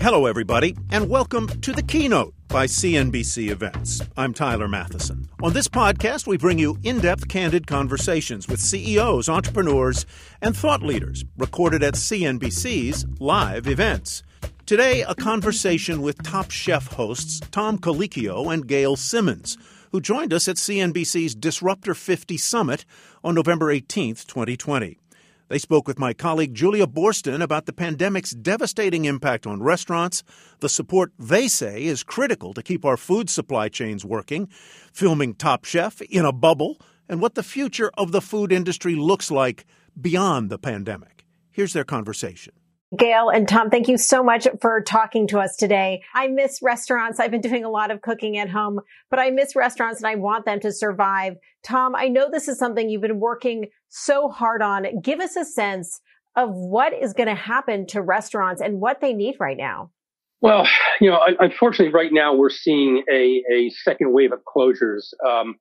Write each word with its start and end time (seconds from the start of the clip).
Hello, 0.00 0.26
everybody, 0.26 0.76
and 0.92 1.08
welcome 1.10 1.48
to 1.48 1.72
the 1.72 1.82
keynote 1.82 2.32
by 2.46 2.66
CNBC 2.66 3.50
Events. 3.50 4.00
I'm 4.16 4.32
Tyler 4.32 4.68
Mathisen. 4.68 5.26
On 5.42 5.52
this 5.52 5.66
podcast, 5.66 6.24
we 6.24 6.36
bring 6.38 6.56
you 6.56 6.78
in 6.84 7.00
depth, 7.00 7.26
candid 7.26 7.66
conversations 7.66 8.46
with 8.46 8.60
CEOs, 8.60 9.28
entrepreneurs, 9.28 10.06
and 10.40 10.56
thought 10.56 10.84
leaders 10.84 11.24
recorded 11.36 11.82
at 11.82 11.94
CNBC's 11.94 13.06
live 13.18 13.66
events. 13.66 14.22
Today, 14.66 15.02
a 15.02 15.16
conversation 15.16 16.00
with 16.00 16.22
Top 16.22 16.52
Chef 16.52 16.86
hosts 16.92 17.40
Tom 17.50 17.76
Colicchio 17.76 18.54
and 18.54 18.68
Gail 18.68 18.94
Simmons, 18.94 19.58
who 19.90 20.00
joined 20.00 20.32
us 20.32 20.46
at 20.46 20.56
CNBC's 20.58 21.34
Disruptor 21.34 21.94
50 21.94 22.36
Summit 22.36 22.84
on 23.24 23.34
November 23.34 23.66
18th, 23.74 24.28
2020. 24.28 24.96
They 25.48 25.58
spoke 25.58 25.88
with 25.88 25.98
my 25.98 26.12
colleague 26.12 26.54
Julia 26.54 26.86
Boorstin 26.86 27.42
about 27.42 27.64
the 27.64 27.72
pandemic's 27.72 28.32
devastating 28.32 29.06
impact 29.06 29.46
on 29.46 29.62
restaurants, 29.62 30.22
the 30.60 30.68
support 30.68 31.12
they 31.18 31.48
say 31.48 31.84
is 31.84 32.02
critical 32.02 32.52
to 32.52 32.62
keep 32.62 32.84
our 32.84 32.98
food 32.98 33.30
supply 33.30 33.70
chains 33.70 34.04
working, 34.04 34.48
filming 34.92 35.34
Top 35.34 35.64
Chef 35.64 36.02
in 36.02 36.26
a 36.26 36.32
bubble, 36.32 36.78
and 37.08 37.22
what 37.22 37.34
the 37.34 37.42
future 37.42 37.90
of 37.96 38.12
the 38.12 38.20
food 38.20 38.52
industry 38.52 38.94
looks 38.94 39.30
like 39.30 39.64
beyond 39.98 40.50
the 40.50 40.58
pandemic. 40.58 41.24
Here's 41.50 41.72
their 41.72 41.84
conversation. 41.84 42.52
Gail 42.96 43.28
and 43.28 43.46
Tom, 43.46 43.68
thank 43.68 43.86
you 43.86 43.98
so 43.98 44.22
much 44.22 44.46
for 44.62 44.80
talking 44.80 45.26
to 45.28 45.38
us 45.38 45.56
today. 45.56 46.02
I 46.14 46.28
miss 46.28 46.60
restaurants. 46.62 47.20
I've 47.20 47.30
been 47.30 47.42
doing 47.42 47.64
a 47.64 47.68
lot 47.68 47.90
of 47.90 48.00
cooking 48.00 48.38
at 48.38 48.48
home, 48.48 48.80
but 49.10 49.18
I 49.18 49.30
miss 49.30 49.54
restaurants 49.54 50.00
and 50.00 50.06
I 50.06 50.14
want 50.14 50.46
them 50.46 50.58
to 50.60 50.72
survive. 50.72 51.34
Tom, 51.62 51.94
I 51.94 52.08
know 52.08 52.30
this 52.30 52.48
is 52.48 52.58
something 52.58 52.88
you've 52.88 53.02
been 53.02 53.20
working 53.20 53.66
so 53.88 54.30
hard 54.30 54.62
on. 54.62 54.86
Give 55.02 55.20
us 55.20 55.36
a 55.36 55.44
sense 55.44 56.00
of 56.34 56.48
what 56.50 56.94
is 56.94 57.12
going 57.12 57.28
to 57.28 57.34
happen 57.34 57.86
to 57.88 58.00
restaurants 58.00 58.62
and 58.62 58.80
what 58.80 59.02
they 59.02 59.12
need 59.12 59.34
right 59.38 59.56
now. 59.56 59.90
Well, 60.40 60.66
you 61.00 61.10
know, 61.10 61.20
unfortunately, 61.40 61.92
right 61.92 62.12
now 62.12 62.34
we're 62.34 62.48
seeing 62.48 63.02
a, 63.10 63.42
a 63.52 63.70
second 63.70 64.14
wave 64.14 64.32
of 64.32 64.40
closures. 64.44 65.12
Um, 65.26 65.56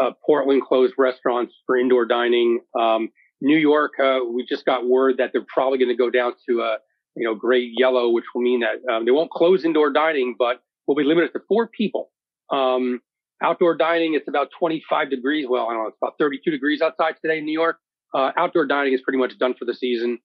uh, 0.00 0.12
Portland 0.24 0.62
closed 0.62 0.94
restaurants 0.96 1.52
for 1.66 1.76
indoor 1.76 2.06
dining. 2.06 2.60
Um, 2.78 3.10
New 3.40 3.56
York, 3.56 3.92
uh, 4.02 4.20
we 4.32 4.44
just 4.44 4.64
got 4.64 4.86
word 4.86 5.16
that 5.18 5.30
they're 5.32 5.46
probably 5.52 5.78
going 5.78 5.88
to 5.88 5.96
go 5.96 6.10
down 6.10 6.32
to 6.48 6.60
a, 6.60 6.76
you 7.16 7.24
know, 7.24 7.34
gray 7.34 7.70
yellow, 7.76 8.10
which 8.10 8.24
will 8.34 8.42
mean 8.42 8.60
that 8.60 8.92
um, 8.92 9.04
they 9.04 9.10
won't 9.10 9.30
close 9.30 9.64
indoor 9.64 9.92
dining, 9.92 10.34
but 10.38 10.62
will 10.86 10.94
be 10.94 11.04
limited 11.04 11.32
to 11.32 11.40
four 11.48 11.68
people. 11.68 12.10
Um, 12.52 13.00
outdoor 13.42 13.76
dining, 13.76 14.14
it's 14.14 14.28
about 14.28 14.48
25 14.58 15.10
degrees. 15.10 15.46
Well, 15.48 15.66
I 15.66 15.74
don't 15.74 15.82
know, 15.82 15.88
it's 15.88 15.98
about 16.02 16.14
32 16.18 16.50
degrees 16.50 16.82
outside 16.82 17.14
today 17.22 17.38
in 17.38 17.44
New 17.44 17.58
York. 17.58 17.78
Uh, 18.14 18.32
outdoor 18.36 18.66
dining 18.66 18.92
is 18.92 19.00
pretty 19.02 19.18
much 19.18 19.38
done 19.38 19.54
for 19.58 19.64
the 19.64 19.74
season. 19.74 20.18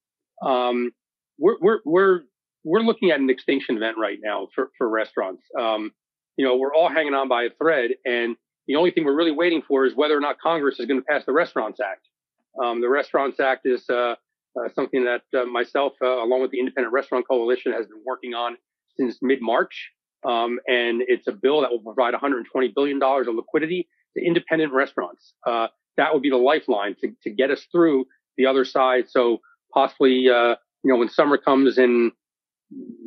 Um, 0.46 0.92
we're, 1.38 1.58
we're, 1.62 1.80
we're, 1.86 2.20
we're 2.64 2.82
looking 2.82 3.12
at 3.12 3.20
an 3.20 3.30
extinction 3.30 3.78
event 3.78 3.98
right 4.00 4.18
now 4.22 4.48
for, 4.56 4.72
for 4.78 4.90
restaurants. 4.90 5.44
Um, 5.60 5.92
you 6.36 6.46
know, 6.46 6.58
we're 6.58 6.74
all 6.74 6.90
hanging 6.90 7.14
on 7.14 7.30
by 7.30 7.44
a 7.44 7.50
thread 7.62 7.92
and 8.06 8.36
the 8.68 8.76
only 8.76 8.92
thing 8.92 9.06
we're 9.06 9.16
really 9.16 9.32
waiting 9.32 9.62
for 9.68 9.86
is 9.86 9.96
whether 9.96 10.18
or 10.18 10.20
not 10.20 10.40
Congress 10.40 10.80
is 10.80 10.86
going 10.86 11.00
to 11.00 11.06
pass 11.06 11.24
the 11.26 11.34
Restaurants 11.34 11.80
Act. 11.80 12.08
Um, 12.64 12.82
the 12.82 12.90
Restaurants 12.90 13.40
Act 13.40 13.66
is 13.66 13.90
uh, 13.90 14.16
uh, 14.58 14.70
something 14.74 15.04
that 15.06 15.24
uh, 15.38 15.46
myself, 15.46 15.94
uh, 16.02 16.24
along 16.24 16.42
with 16.42 16.52
the 16.52 16.60
Independent 16.60 16.94
Restaurant 16.94 17.28
Coalition, 17.28 17.74
has 17.74 17.86
been 17.88 18.02
working 18.06 18.34
on 18.34 18.58
since 18.98 19.18
mid-March. 19.22 19.92
Um, 20.26 20.60
and 20.68 21.04
it's 21.08 21.28
a 21.28 21.32
bill 21.32 21.62
that 21.62 21.72
will 21.72 21.80
provide 21.80 22.14
120 22.14 22.70
billion 22.70 23.00
dollars 23.00 23.28
of 23.28 23.36
liquidity 23.36 23.88
to 24.18 24.26
independent 24.26 24.74
restaurants. 24.74 25.34
Uh, 25.46 25.68
that 25.98 26.14
would 26.14 26.24
be 26.24 26.30
the 26.30 26.38
lifeline 26.38 26.96
to, 27.02 27.12
to 27.24 27.30
get 27.30 27.52
us 27.52 27.68
through 27.72 28.06
the 28.38 28.46
other 28.46 28.66
side. 28.66 29.06
So 29.10 29.40
possibly, 29.74 30.30
uh, 30.30 30.56
you 30.84 30.92
know, 30.92 30.98
when 30.98 31.10
summer 31.10 31.38
comes 31.38 31.78
and 31.78 32.12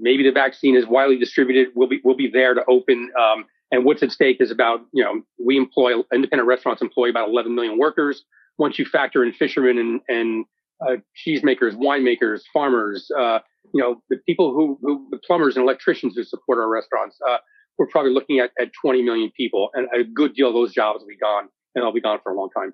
maybe 0.00 0.22
the 0.22 0.32
vaccine 0.32 0.76
is 0.76 0.86
widely 0.86 1.18
distributed, 1.18 1.68
we'll 1.74 1.88
be 1.88 2.00
we'll 2.04 2.16
be 2.16 2.30
there 2.30 2.54
to 2.54 2.62
open. 2.68 3.10
Um, 3.20 3.46
and 3.70 3.84
what's 3.84 4.02
at 4.02 4.12
stake 4.12 4.38
is 4.40 4.50
about, 4.50 4.80
you 4.92 5.02
know, 5.02 5.22
we 5.44 5.56
employ 5.56 5.94
independent 6.14 6.46
restaurants 6.46 6.80
employ 6.80 7.10
about 7.10 7.28
11 7.28 7.54
million 7.54 7.78
workers 7.78 8.24
once 8.58 8.78
you 8.78 8.84
factor 8.84 9.24
in 9.24 9.32
fishermen 9.32 9.78
and, 9.78 10.00
and 10.08 10.44
uh, 10.80 10.96
cheesemakers, 11.26 11.74
winemakers, 11.74 12.40
farmers, 12.52 13.10
uh, 13.18 13.38
you 13.74 13.82
know, 13.82 14.02
the 14.10 14.16
people 14.26 14.52
who, 14.52 14.78
who, 14.82 15.08
the 15.10 15.18
plumbers 15.26 15.56
and 15.56 15.64
electricians 15.64 16.14
who 16.16 16.24
support 16.24 16.58
our 16.58 16.68
restaurants, 16.68 17.16
uh, 17.28 17.38
we're 17.78 17.88
probably 17.88 18.12
looking 18.12 18.38
at, 18.38 18.50
at 18.60 18.70
20 18.80 19.02
million 19.02 19.30
people 19.36 19.70
and 19.74 19.88
a 19.94 20.04
good 20.04 20.34
deal 20.34 20.48
of 20.48 20.54
those 20.54 20.72
jobs 20.72 21.00
will 21.00 21.08
be 21.08 21.16
gone 21.16 21.48
and 21.74 21.82
they'll 21.82 21.92
be 21.92 22.00
gone 22.00 22.18
for 22.22 22.32
a 22.32 22.36
long 22.36 22.48
time. 22.56 22.72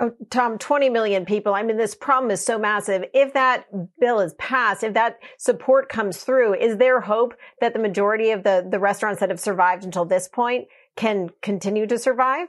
Oh, 0.00 0.10
Tom, 0.30 0.56
20 0.56 0.88
million 0.88 1.26
people. 1.26 1.54
I 1.54 1.62
mean, 1.62 1.76
this 1.76 1.94
problem 1.94 2.30
is 2.30 2.42
so 2.42 2.58
massive. 2.58 3.04
If 3.12 3.34
that 3.34 3.66
bill 4.00 4.20
is 4.20 4.32
passed, 4.34 4.82
if 4.82 4.94
that 4.94 5.18
support 5.38 5.90
comes 5.90 6.18
through, 6.18 6.54
is 6.54 6.78
there 6.78 7.00
hope 7.00 7.34
that 7.60 7.74
the 7.74 7.78
majority 7.78 8.30
of 8.30 8.42
the, 8.42 8.66
the 8.68 8.78
restaurants 8.78 9.20
that 9.20 9.28
have 9.28 9.38
survived 9.38 9.84
until 9.84 10.06
this 10.06 10.28
point 10.28 10.68
can 10.96 11.28
continue 11.42 11.86
to 11.86 11.98
survive? 11.98 12.48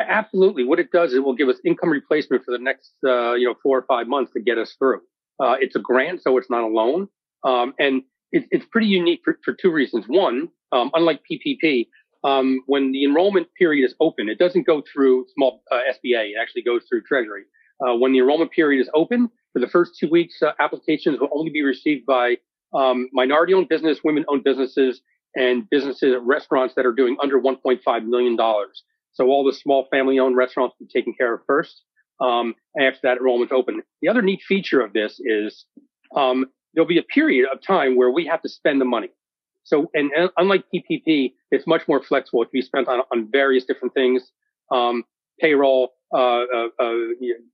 Absolutely. 0.00 0.64
What 0.64 0.78
it 0.80 0.90
does, 0.90 1.10
is 1.10 1.16
it 1.16 1.24
will 1.24 1.34
give 1.34 1.48
us 1.48 1.56
income 1.64 1.90
replacement 1.90 2.44
for 2.44 2.52
the 2.52 2.58
next, 2.58 2.92
uh, 3.06 3.34
you 3.34 3.46
know, 3.46 3.54
four 3.62 3.78
or 3.78 3.82
five 3.86 4.06
months 4.08 4.32
to 4.32 4.40
get 4.40 4.58
us 4.58 4.74
through. 4.78 5.00
Uh, 5.40 5.56
it's 5.60 5.76
a 5.76 5.80
grant, 5.80 6.22
so 6.22 6.36
it's 6.38 6.50
not 6.50 6.62
a 6.62 6.66
loan. 6.66 7.08
Um, 7.44 7.74
and 7.78 8.02
it, 8.32 8.44
it's 8.50 8.66
pretty 8.70 8.86
unique 8.86 9.20
for, 9.24 9.38
for 9.44 9.52
two 9.54 9.70
reasons. 9.70 10.04
One, 10.06 10.48
um, 10.72 10.90
unlike 10.94 11.22
PPP, 11.30 11.88
um, 12.24 12.60
when 12.66 12.92
the 12.92 13.04
enrollment 13.04 13.48
period 13.58 13.84
is 13.84 13.94
open, 14.00 14.28
it 14.28 14.38
doesn't 14.38 14.66
go 14.66 14.82
through 14.92 15.26
small 15.34 15.62
uh, 15.70 15.80
SBA. 15.90 16.30
It 16.30 16.36
actually 16.40 16.62
goes 16.62 16.82
through 16.88 17.02
Treasury. 17.02 17.42
Uh, 17.86 17.94
when 17.94 18.12
the 18.12 18.18
enrollment 18.18 18.50
period 18.52 18.80
is 18.80 18.88
open, 18.94 19.28
for 19.52 19.60
the 19.60 19.68
first 19.68 19.96
two 19.98 20.08
weeks, 20.08 20.42
uh, 20.42 20.52
applications 20.60 21.20
will 21.20 21.28
only 21.32 21.50
be 21.50 21.62
received 21.62 22.06
by 22.06 22.36
um, 22.74 23.08
minority-owned 23.12 23.68
business, 23.68 23.98
women-owned 24.02 24.42
businesses, 24.42 25.00
and 25.36 25.68
businesses, 25.70 26.16
restaurants 26.22 26.74
that 26.74 26.86
are 26.86 26.92
doing 26.92 27.16
under 27.22 27.40
1.5 27.40 28.06
million 28.06 28.36
dollars. 28.36 28.82
So 29.14 29.28
all 29.28 29.44
the 29.44 29.52
small 29.52 29.86
family 29.90 30.18
owned 30.18 30.36
restaurants 30.36 30.74
will 30.78 30.86
be 30.86 30.92
taken 30.92 31.14
care 31.14 31.34
of 31.34 31.40
first. 31.46 31.82
Um, 32.20 32.54
after 32.78 33.00
that 33.02 33.16
enrollment's 33.18 33.52
open. 33.52 33.82
The 34.00 34.08
other 34.08 34.22
neat 34.22 34.40
feature 34.46 34.80
of 34.80 34.92
this 34.92 35.18
is, 35.18 35.64
um, 36.14 36.46
there'll 36.72 36.86
be 36.86 36.98
a 36.98 37.02
period 37.02 37.48
of 37.52 37.60
time 37.60 37.96
where 37.96 38.10
we 38.10 38.24
have 38.26 38.40
to 38.42 38.48
spend 38.48 38.80
the 38.80 38.84
money. 38.84 39.08
So, 39.64 39.90
and, 39.94 40.12
and 40.16 40.30
unlike 40.36 40.64
PPP, 40.72 41.32
it's 41.50 41.66
much 41.66 41.82
more 41.88 42.02
flexible. 42.02 42.42
It 42.42 42.46
can 42.46 42.60
be 42.60 42.62
spent 42.62 42.86
on, 42.86 43.00
on 43.10 43.28
various 43.32 43.64
different 43.64 43.94
things. 43.94 44.30
Um, 44.70 45.02
payroll, 45.40 45.94
uh, 46.14 46.44
uh, 46.54 46.68
uh, 46.78 46.94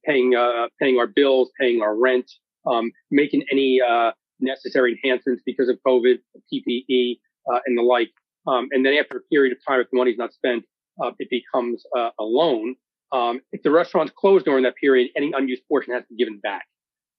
paying, 0.05 0.35
uh, 0.35 0.67
paying 0.79 0.99
our 0.99 1.07
bills, 1.07 1.51
paying 1.59 1.81
our 1.81 1.97
rent, 1.97 2.31
um, 2.67 2.91
making 3.11 3.45
any, 3.51 3.81
uh, 3.81 4.13
necessary 4.41 5.01
enhancements 5.03 5.43
because 5.47 5.69
of 5.69 5.79
COVID, 5.87 6.19
PPE, 6.53 7.19
uh, 7.51 7.61
and 7.67 7.79
the 7.79 7.83
like. 7.83 8.11
Um, 8.47 8.69
and 8.73 8.85
then 8.85 8.95
after 8.95 9.19
a 9.19 9.21
period 9.33 9.53
of 9.53 9.59
time, 9.67 9.81
if 9.81 9.91
the 9.91 9.97
money's 9.97 10.19
not 10.19 10.33
spent, 10.33 10.65
uh, 11.03 11.11
it 11.19 11.29
becomes 11.31 11.85
uh, 11.97 12.11
a 12.19 12.25
loan. 12.25 12.75
Um, 13.13 13.41
if 13.53 13.63
the 13.63 13.71
restaurant's 13.71 14.13
closed 14.17 14.45
during 14.45 14.65
that 14.65 14.77
period, 14.77 15.11
any 15.17 15.33
unused 15.37 15.63
portion 15.69 15.95
has 15.95 16.03
to 16.05 16.09
be 16.11 16.17
given 16.17 16.39
back. 16.39 16.67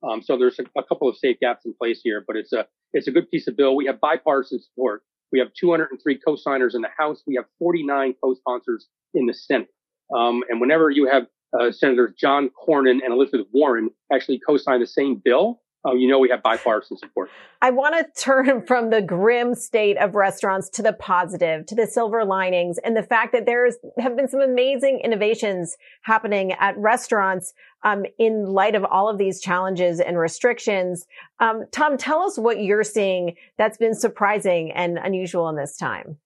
Um, 0.09 0.21
so 0.21 0.37
there's 0.37 0.57
a, 0.59 0.63
a, 0.79 0.83
couple 0.83 1.07
of 1.07 1.17
safe 1.17 1.37
gaps 1.39 1.65
in 1.65 1.73
place 1.79 2.01
here, 2.03 2.23
but 2.25 2.35
it's 2.35 2.53
a 2.53 2.65
it's 2.93 3.07
a 3.07 3.11
good 3.11 3.29
piece 3.29 3.47
of 3.47 3.55
bill. 3.55 3.75
We 3.75 3.85
have 3.85 3.99
bipartisan 3.99 4.59
support. 4.61 5.03
We 5.31 5.39
have 5.39 5.49
203 5.53 6.19
co-signers 6.25 6.75
in 6.75 6.81
the 6.81 6.89
House. 6.97 7.23
We 7.25 7.35
have 7.35 7.45
49 7.59 8.15
co-sponsors 8.21 8.87
in 9.13 9.27
the 9.27 9.33
Senate. 9.33 9.69
Um, 10.15 10.43
and 10.49 10.59
whenever 10.59 10.89
you 10.89 11.07
have 11.09 11.27
uh, 11.57 11.71
Senators 11.71 12.13
John 12.17 12.49
Cornyn 12.49 12.99
and 13.03 13.13
Elizabeth 13.13 13.47
Warren 13.53 13.89
actually 14.11 14.41
co-sign 14.45 14.81
the 14.81 14.87
same 14.87 15.21
bill, 15.23 15.60
Oh, 15.83 15.95
you 15.95 16.07
know 16.07 16.19
we 16.19 16.29
have 16.29 16.43
bipartisan 16.43 16.97
support. 16.97 17.29
I 17.61 17.71
want 17.71 17.95
to 17.95 18.21
turn 18.21 18.61
from 18.67 18.91
the 18.91 19.01
grim 19.01 19.55
state 19.55 19.97
of 19.97 20.13
restaurants 20.13 20.69
to 20.71 20.83
the 20.83 20.93
positive, 20.93 21.65
to 21.67 21.75
the 21.75 21.87
silver 21.87 22.23
linings, 22.23 22.77
and 22.83 22.95
the 22.95 23.03
fact 23.03 23.31
that 23.33 23.45
there's 23.45 23.75
have 23.97 24.15
been 24.15 24.27
some 24.27 24.41
amazing 24.41 25.01
innovations 25.03 25.77
happening 26.03 26.53
at 26.53 26.77
restaurants 26.77 27.53
um, 27.83 28.05
in 28.19 28.45
light 28.45 28.75
of 28.75 28.85
all 28.85 29.09
of 29.09 29.17
these 29.17 29.41
challenges 29.41 29.99
and 29.99 30.19
restrictions. 30.19 31.07
Um, 31.39 31.63
Tom, 31.71 31.97
tell 31.97 32.21
us 32.21 32.37
what 32.37 32.61
you're 32.61 32.83
seeing 32.83 33.35
that's 33.57 33.77
been 33.77 33.95
surprising 33.95 34.71
and 34.71 34.99
unusual 34.99 35.49
in 35.49 35.55
this 35.55 35.77
time. 35.77 36.17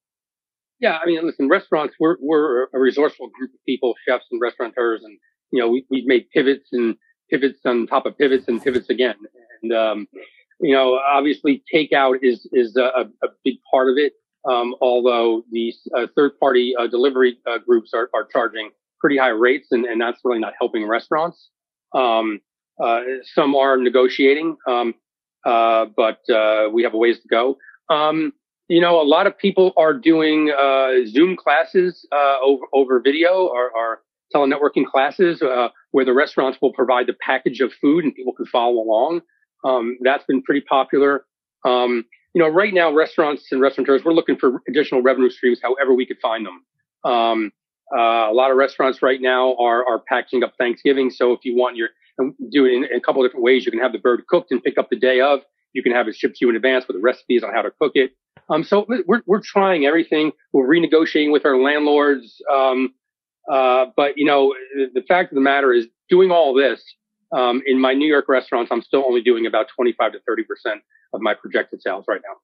Yeah, 0.81 0.97
I 1.01 1.05
mean, 1.05 1.25
listen, 1.25 1.47
restaurants 1.47 1.95
we're 1.97 2.17
we're 2.21 2.65
a 2.73 2.79
resourceful 2.79 3.29
group 3.29 3.51
of 3.53 3.59
people, 3.65 3.93
chefs 4.05 4.25
and 4.31 4.41
restaurateurs, 4.41 5.01
and 5.01 5.17
you 5.51 5.61
know 5.61 5.69
we 5.69 5.85
we've 5.89 6.05
made 6.05 6.29
pivots 6.33 6.67
and 6.73 6.97
pivots 7.29 7.59
on 7.65 7.87
top 7.87 8.05
of 8.05 8.17
pivots 8.17 8.47
and 8.47 8.63
pivots 8.63 8.89
again. 8.89 9.15
And 9.61 9.73
um, 9.73 10.07
you 10.59 10.73
know, 10.73 10.99
obviously 10.99 11.63
takeout 11.73 12.19
is, 12.21 12.47
is 12.51 12.75
a, 12.77 13.09
a 13.23 13.27
big 13.43 13.55
part 13.69 13.89
of 13.89 13.97
it. 13.97 14.13
Um, 14.49 14.75
although 14.79 15.43
these 15.51 15.87
uh, 15.97 16.05
third 16.15 16.39
party 16.39 16.75
uh, 16.77 16.87
delivery 16.87 17.39
uh, 17.47 17.57
groups 17.57 17.93
are, 17.93 18.09
are 18.13 18.25
charging 18.31 18.69
pretty 18.99 19.17
high 19.17 19.29
rates 19.29 19.69
and, 19.71 19.85
and 19.85 19.99
that's 19.99 20.19
really 20.23 20.39
not 20.39 20.53
helping 20.59 20.87
restaurants. 20.87 21.49
Um, 21.93 22.41
uh, 22.81 23.01
some 23.33 23.55
are 23.55 23.77
negotiating, 23.77 24.57
um, 24.67 24.93
uh, 25.45 25.85
but 25.95 26.19
uh, 26.29 26.69
we 26.71 26.83
have 26.83 26.93
a 26.93 26.97
ways 26.97 27.19
to 27.21 27.27
go. 27.27 27.57
Um, 27.89 28.33
you 28.67 28.81
know, 28.81 29.01
a 29.01 29.03
lot 29.03 29.27
of 29.27 29.37
people 29.37 29.73
are 29.77 29.93
doing 29.93 30.51
Zoom 31.07 31.35
classes 31.35 32.05
over, 32.11 32.65
over 32.73 32.99
video 32.99 33.47
or, 33.47 34.01
telenetworking 34.33 34.85
classes 34.85 35.41
where 35.91 36.05
the 36.05 36.13
restaurants 36.13 36.57
will 36.61 36.73
provide 36.73 37.07
the 37.07 37.15
package 37.21 37.61
of 37.61 37.71
food 37.81 38.03
and 38.03 38.13
people 38.13 38.33
can 38.33 38.45
follow 38.45 38.81
along. 38.81 39.21
Um, 39.63 39.97
that's 40.01 40.23
been 40.25 40.43
pretty 40.43 40.61
popular. 40.61 41.25
Um, 41.65 42.05
you 42.33 42.41
know, 42.41 42.49
right 42.49 42.73
now, 42.73 42.93
restaurants 42.93 43.47
and 43.51 43.61
restaurateurs, 43.61 44.03
we're 44.03 44.13
looking 44.13 44.37
for 44.37 44.61
additional 44.67 45.01
revenue 45.01 45.29
streams 45.29 45.59
however 45.63 45.93
we 45.93 46.05
could 46.05 46.19
find 46.21 46.45
them. 46.45 46.65
Um, 47.09 47.51
uh, 47.95 48.29
a 48.29 48.33
lot 48.33 48.51
of 48.51 48.57
restaurants 48.57 49.01
right 49.01 49.21
now 49.21 49.55
are, 49.55 49.87
are 49.87 49.99
packaging 50.07 50.43
up 50.43 50.53
Thanksgiving. 50.57 51.09
So 51.09 51.31
if 51.33 51.45
you 51.45 51.55
want 51.55 51.77
your, 51.77 51.89
do 52.51 52.65
it 52.65 52.73
in, 52.73 52.83
in, 52.83 52.97
a 52.97 53.01
couple 53.01 53.23
different 53.23 53.43
ways. 53.43 53.65
You 53.65 53.71
can 53.71 53.79
have 53.79 53.93
the 53.93 53.99
bird 53.99 54.23
cooked 54.27 54.51
and 54.51 54.61
pick 54.61 54.77
up 54.77 54.89
the 54.89 54.99
day 54.99 55.21
of. 55.21 55.39
You 55.73 55.83
can 55.83 55.91
have 55.93 56.07
it 56.07 56.15
shipped 56.15 56.37
to 56.37 56.45
you 56.45 56.49
in 56.49 56.55
advance 56.55 56.85
with 56.87 56.97
the 56.97 57.01
recipes 57.01 57.43
on 57.43 57.53
how 57.53 57.61
to 57.61 57.71
cook 57.79 57.93
it. 57.95 58.11
Um, 58.49 58.63
so 58.63 58.85
we're, 59.07 59.21
we're 59.25 59.41
trying 59.41 59.85
everything. 59.85 60.31
We're 60.51 60.67
renegotiating 60.67 61.31
with 61.31 61.45
our 61.45 61.57
landlords. 61.57 62.41
Um, 62.53 62.93
uh, 63.51 63.85
but 63.95 64.17
you 64.17 64.25
know, 64.25 64.53
the 64.93 65.03
fact 65.07 65.31
of 65.31 65.35
the 65.35 65.41
matter 65.41 65.73
is 65.73 65.87
doing 66.09 66.31
all 66.31 66.53
this, 66.53 66.81
um, 67.31 67.61
in 67.65 67.79
my 67.79 67.93
New 67.93 68.07
York 68.07 68.29
restaurants, 68.29 68.71
I'm 68.71 68.81
still 68.81 69.03
only 69.05 69.21
doing 69.21 69.45
about 69.45 69.67
25 69.75 70.13
to 70.13 70.19
30 70.27 70.43
percent 70.43 70.81
of 71.13 71.21
my 71.21 71.33
projected 71.33 71.81
sales 71.81 72.05
right 72.07 72.21
now. 72.23 72.35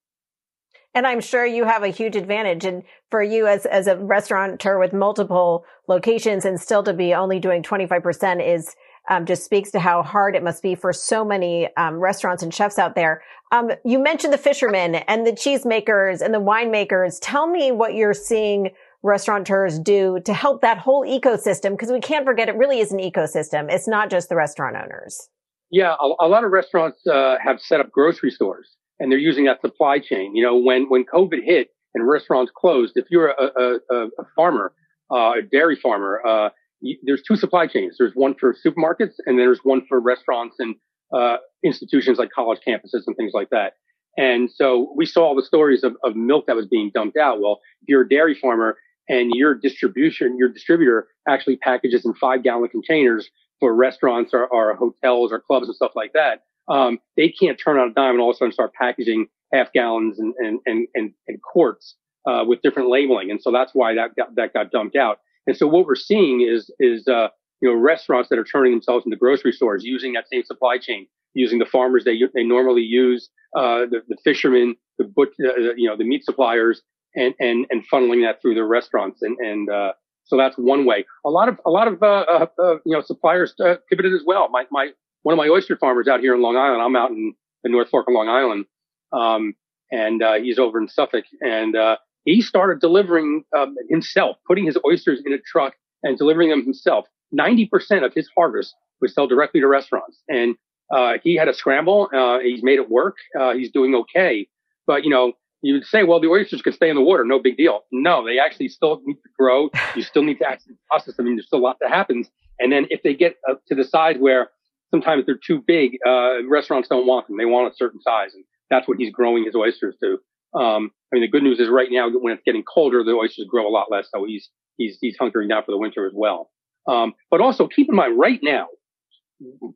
And 0.94 1.07
I'm 1.07 1.21
sure 1.21 1.45
you 1.45 1.63
have 1.65 1.83
a 1.83 1.88
huge 1.88 2.15
advantage. 2.15 2.65
And 2.65 2.83
for 3.09 3.24
you 3.24 3.48
as, 3.48 3.65
as 3.65 3.88
a 3.88 3.95
restaurateur 3.98 4.77
with 4.77 4.92
multiple 4.92 5.65
locations 5.88 6.44
and 6.44 6.59
still 6.59 6.83
to 6.83 6.94
be 6.94 7.13
only 7.13 7.39
doing 7.39 7.63
25% 7.63 8.45
is, 8.45 8.75
um, 9.09 9.25
just 9.25 9.44
speaks 9.44 9.71
to 9.71 9.80
how 9.80 10.03
hard 10.03 10.36
it 10.36 10.44
must 10.44 10.62
be 10.62 10.75
for 10.75 10.94
so 10.94 11.24
many 11.25 11.69
um, 11.75 11.95
restaurants 11.95 12.44
and 12.44 12.53
chefs 12.53 12.77
out 12.77 12.95
there. 12.95 13.24
Um, 13.51 13.71
you 13.83 14.00
mentioned 14.00 14.33
the 14.33 14.38
fishermen 14.38 14.95
and 14.95 15.25
the 15.25 15.31
cheesemakers 15.31 16.21
and 16.21 16.33
the 16.33 16.42
winemakers. 16.42 17.18
Tell 17.21 17.48
me 17.48 17.71
what 17.71 17.95
you're 17.95 18.13
seeing 18.13 18.71
restaurateurs 19.03 19.80
do 19.80 20.19
to 20.25 20.33
help 20.33 20.62
that 20.62 20.77
whole 20.77 21.06
ecosystem? 21.06 21.71
Because 21.71 21.92
we 21.92 22.00
can't 22.00 22.25
forget 22.25 22.50
it 22.50 22.56
really 22.56 22.80
is 22.80 22.92
an 22.92 23.00
ecosystem. 23.00 23.71
It's 23.71 23.88
not 23.88 24.09
just 24.09 24.30
the 24.30 24.36
restaurant 24.36 24.75
owners. 24.75 25.30
Yeah, 25.71 25.95
a, 26.00 26.25
a 26.25 26.27
lot 26.27 26.44
of 26.44 26.51
restaurants 26.51 27.00
uh, 27.07 27.36
have 27.44 27.62
set 27.62 27.80
up 27.80 27.92
grocery 27.92 28.31
stores 28.31 28.75
and 29.00 29.12
they're 29.12 29.19
using 29.19 29.45
that 29.45 29.62
supply 29.62 30.00
chain. 30.00 30.36
You 30.36 30.44
know, 30.44 30.57
when 30.57 30.89
when 30.89 31.06
COVID 31.06 31.44
hit 31.44 31.69
and 31.94 32.07
restaurants 32.07 32.51
closed, 32.56 32.94
if 32.95 33.06
you're 33.09 33.30
a, 33.30 33.80
a, 33.89 33.95
a 34.06 34.24
farmer, 34.36 34.74
uh, 35.12 35.33
a 35.39 35.42
dairy 35.42 35.75
farmer, 35.75 36.21
uh, 36.25 36.50
you, 36.81 36.98
there's 37.03 37.21
two 37.27 37.36
supply 37.36 37.68
chains. 37.68 37.95
There's 37.98 38.13
one 38.13 38.36
for 38.39 38.56
supermarkets 38.65 39.15
and 39.25 39.39
there's 39.39 39.59
one 39.63 39.81
for 39.88 40.00
restaurants 40.00 40.57
and 40.59 40.75
uh, 41.13 41.38
institutions 41.65 42.18
like 42.18 42.30
college 42.31 42.59
campuses 42.65 43.03
and 43.07 43.15
things 43.18 43.31
like 43.33 43.50
that. 43.50 43.74
And 44.18 44.50
so 44.51 44.94
we 44.95 45.06
saw 45.06 45.27
all 45.27 45.36
the 45.36 45.44
stories 45.44 45.83
of, 45.83 45.95
of 46.03 46.15
milk 46.15 46.45
that 46.48 46.56
was 46.56 46.68
being 46.68 46.92
dumped 46.94 47.18
out. 47.18 47.39
Well, 47.39 47.59
if 47.81 47.88
you're 47.88 48.01
a 48.01 48.09
dairy 48.09 48.36
farmer 48.39 48.77
and 49.12 49.31
your 49.36 49.54
distribution, 49.54 50.38
your 50.38 50.48
distributor 50.48 51.10
actually 51.28 51.58
packages 51.58 52.06
in 52.06 52.13
five 52.13 52.44
gallon 52.44 52.69
containers 52.69 53.30
for 53.60 53.75
restaurants 53.75 54.34
or, 54.34 54.48
or, 54.48 54.74
hotels 54.75 55.31
or 55.31 55.40
clubs 55.40 55.68
and 55.68 55.75
stuff 55.75 55.92
like 55.96 56.13
that. 56.13 56.44
Um, 56.69 56.98
they 57.18 57.30
can't 57.30 57.60
turn 57.63 57.78
on 57.78 57.90
a 57.90 57.94
dime 57.94 58.12
and 58.12 58.22
all 58.22 58.30
of 58.30 58.36
a 58.36 58.38
sudden 58.38 58.54
start 58.54 58.74
packaging 58.74 59.28
half 59.54 59.72
gallons 59.74 60.18
and, 60.18 60.34
and, 60.40 60.60
and, 60.66 60.88
and, 60.96 61.13
and 61.28 61.42
quarts, 61.42 61.96
uh, 62.25 62.46
with 62.48 62.62
different 62.62 62.90
labeling. 62.90 63.30
And 63.30 63.42
so 63.42 63.52
that's 63.52 63.72
why 63.74 63.94
that 63.96 64.16
got, 64.16 64.34
that 64.36 64.54
got 64.54 64.72
dumped 64.72 64.96
out. 64.96 65.19
And 65.46 65.58
so 65.58 65.68
what 65.68 65.86
we're 65.86 65.96
seeing 65.96 66.42
is, 66.42 66.72
is, 66.80 67.08
uh, 67.08 67.28
you 67.62 67.69
know, 67.69 67.75
restaurants 67.75 68.30
that 68.30 68.40
are 68.40 68.46
turning 68.46 68.72
themselves 68.72 69.06
into 69.06 69.18
grocery 69.18 69.52
stores 69.52 69.84
using 69.84 70.13
that 70.13 70.30
same 70.31 70.44
supply 70.44 70.78
chain, 70.78 71.06
using 71.34 71.60
the 71.60 71.66
farmers 71.66 72.06
they, 72.06 72.18
they 72.34 72.44
normally 72.44 72.84
use, 72.84 73.30
uh, 73.58 73.80
the, 73.92 74.02
the 74.08 74.18
fishermen, 74.24 74.75
the, 74.98 75.04
but, 75.04 75.30
uh, 75.44 75.74
you 75.75 75.88
know, 75.88 75.98
the 75.98 76.06
meat 76.06 76.24
suppliers, 76.24 76.81
and, 77.16 77.34
and, 77.40 77.66
and 77.69 77.84
funneling 77.92 78.25
that 78.25 78.42
through 78.42 78.56
their 78.56 78.68
restaurants. 78.68 79.22
And, 79.22 79.38
and, 79.40 79.69
uh, 79.69 79.94
so 80.25 80.38
that's 80.38 80.56
one 80.56 80.86
way. 80.86 81.06
A 81.25 81.30
lot 81.30 81.50
of, 81.50 81.60
a 81.66 81.69
lot 81.69 81.88
of, 81.88 82.02
uh, 82.02 82.25
uh, 82.31 82.46
uh 82.58 82.75
you 82.86 82.96
know, 82.96 83.02
suppliers 83.02 83.54
uh, 83.60 83.75
pivoted 83.90 84.13
as 84.13 84.22
well. 84.25 84.50
My, 84.50 84.66
my, 84.72 84.90
one 85.24 85.34
of 85.34 85.38
my 85.38 85.50
oyster 85.50 85.78
farmers 85.78 86.08
out 86.08 86.22
here 86.22 86.34
in 86.34 86.42
Long 86.42 86.58
Island, 86.58 86.81
I'm 86.81 86.96
out 86.96 87.12
in 87.12 87.34
the 87.63 87.69
North 87.69 87.90
Fork 87.90 88.08
of 88.08 88.13
Long 88.13 88.30
Island. 88.30 88.66
Um, 89.12 89.54
and, 89.92 90.24
uh, 90.24 90.36
he's 90.36 90.58
over 90.58 90.80
in 90.80 90.88
Suffolk 90.88 91.25
and, 91.42 91.75
uh, 91.75 91.98
he 92.24 92.42
started 92.42 92.80
delivering, 92.80 93.44
um, 93.58 93.75
himself, 93.90 94.38
putting 94.48 94.66
his 94.66 94.78
oysters 94.86 95.22
in 95.25 95.34
a 95.34 95.40
truck 95.40 95.74
and 96.04 96.18
delivering 96.18 96.50
them 96.50 96.63
himself. 96.63 97.08
90% 97.38 98.06
of 98.06 98.13
his 98.13 98.30
harvest 98.38 98.75
was 99.02 99.13
sold 99.13 99.30
directly 99.30 99.60
to 99.60 99.68
restaurants. 99.68 100.22
And, 100.30 100.56
uh, 100.94 101.13
he 101.24 101.36
had 101.36 101.48
a 101.48 101.54
scramble. 101.54 102.10
Uh, 102.13 102.40
he's 102.40 102.63
made 102.63 102.80
it 102.80 102.90
work. 102.90 103.18
Uh, 103.38 103.54
he's 103.54 103.72
doing 103.72 103.96
okay. 103.96 104.48
But, 104.86 105.04
you 105.04 105.10
know, 105.10 105.34
you 105.62 105.74
would 105.75 105.86
say, 105.86 106.04
well, 106.04 106.19
the 106.19 106.28
oysters 106.28 106.62
could 106.62 106.74
stay 106.74 106.90
in 106.90 106.96
the 106.96 107.02
water, 107.02 107.24
no 107.24 107.40
big 107.40 107.58
deal. 107.58 107.81
No, 107.92 108.25
they 108.25 108.40
actually 108.40 108.69
still 108.69 109.02
need 109.06 109.16
to 109.16 109.30
grow. 109.38 109.69
You 109.96 110.02
still 110.02 110.24
need 110.24 110.40
to 110.40 110.48
actually 110.48 110.75
process 110.90 111.16
them. 111.16 111.25
I 111.25 111.30
mean, 111.30 111.36
there's 111.36 111.48
still 111.48 111.60
a 111.60 111.62
lot 111.62 111.78
that 111.81 111.90
happens. 111.90 112.30
And 112.60 112.72
then 112.72 112.88
if 112.90 113.04
they 113.04 113.13
get 113.13 113.36
to 113.68 113.75
the 113.75 113.84
size 113.84 114.16
where 114.19 114.50
sometimes 114.90 115.25
they're 115.25 115.40
too 115.46 115.63
big, 115.66 115.98
uh, 116.06 116.46
restaurants 116.48 116.90
don't 116.90 117.06
want 117.06 117.28
them. 117.28 117.38
They 117.38 117.46
want 117.46 117.72
a 117.72 117.75
certain 117.75 118.02
size. 118.02 118.34
And 118.34 118.44
that's 118.69 118.88
what 118.88 118.98
he's 118.98 119.12
growing 119.12 119.46
his 119.46 119.56
oysters 119.56 119.96
to. 120.04 120.18
Um, 120.60 120.92
I 121.12 121.16
mean, 121.16 121.22
the 121.22 121.30
good 121.30 121.44
news 121.44 121.60
is 121.60 121.69
right 121.69 121.90
now 121.92 122.10
when 122.10 122.34
it's 122.34 122.44
getting 122.46 122.63
colder, 122.63 123.04
the 123.04 123.12
oysters 123.12 123.46
grow 123.50 123.68
a 123.68 123.72
lot 123.72 123.88
less. 123.90 124.08
So 124.13 124.25
he's, 124.25 124.50
he's, 124.78 124.98
he's 125.00 125.18
hunkering 125.18 125.50
down 125.50 125.63
for 125.63 125.72
the 125.72 125.78
winter 125.78 126.06
as 126.06 126.13
well. 126.16 126.50
Um, 126.88 127.13
but 127.30 127.40
also 127.40 127.68
keep 127.68 127.88
in 127.88 127.96
mind 127.96 128.18
right 128.18 128.40
now, 128.42 128.68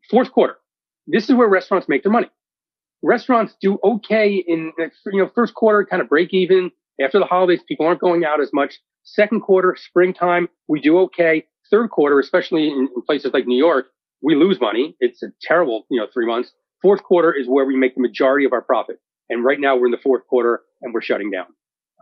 fourth 0.10 0.32
quarter, 0.32 0.58
this 1.08 1.30
is 1.30 1.36
where 1.36 1.48
restaurants 1.48 1.88
make 1.88 2.04
their 2.04 2.12
money 2.12 2.30
restaurants 3.06 3.56
do 3.62 3.78
okay 3.84 4.44
in, 4.48 4.74
you 5.06 5.24
know, 5.24 5.30
first 5.34 5.54
quarter, 5.54 5.86
kind 5.86 6.02
of 6.02 6.10
break 6.10 6.34
even. 6.34 6.72
After 7.02 7.20
the 7.20 7.26
holidays, 7.26 7.62
people 7.68 7.86
aren't 7.86 8.02
going 8.02 8.26
out 8.26 8.42
as 8.42 8.52
much. 8.54 8.80
Second 9.04 9.42
quarter, 9.42 9.76
springtime, 9.78 10.50
we 10.68 10.82
do 10.82 10.98
okay. 11.00 11.46
Third 11.70 11.90
quarter, 11.90 12.20
especially 12.20 12.68
in, 12.68 12.90
in 12.96 13.02
places 13.04 13.32
like 13.34 13.46
New 13.46 13.58
York, 13.58 13.88
we 14.22 14.36
lose 14.36 14.60
money. 14.60 14.96
It's 15.00 15.22
a 15.22 15.28
terrible, 15.42 15.86
you 15.90 16.00
know, 16.00 16.08
three 16.12 16.26
months. 16.26 16.52
Fourth 16.82 17.04
quarter 17.04 17.34
is 17.34 17.48
where 17.48 17.66
we 17.66 17.76
make 17.76 17.96
the 17.96 18.02
majority 18.02 18.46
of 18.46 18.54
our 18.54 18.62
profit. 18.62 19.00
And 19.30 19.44
right 19.44 19.60
now 19.60 19.76
we're 19.78 19.88
in 19.88 19.92
the 19.92 19.98
fourth 20.04 20.26
quarter 20.28 20.62
and 20.82 20.94
we're 20.94 21.02
shutting 21.02 21.32
down. 21.32 21.48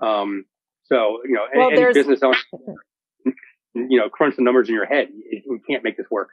Um, 0.01 0.45
so, 0.85 1.19
you 1.25 1.33
know, 1.33 1.45
well, 1.55 1.71
any, 1.71 1.81
any 1.81 1.93
business 1.93 2.21
owner, 2.23 2.37
you 3.73 3.97
know, 3.97 4.09
crunch 4.09 4.35
the 4.35 4.43
numbers 4.43 4.69
in 4.69 4.75
your 4.75 4.85
head. 4.85 5.07
we 5.49 5.59
can't 5.67 5.83
make 5.83 5.97
this 5.97 6.07
work. 6.11 6.29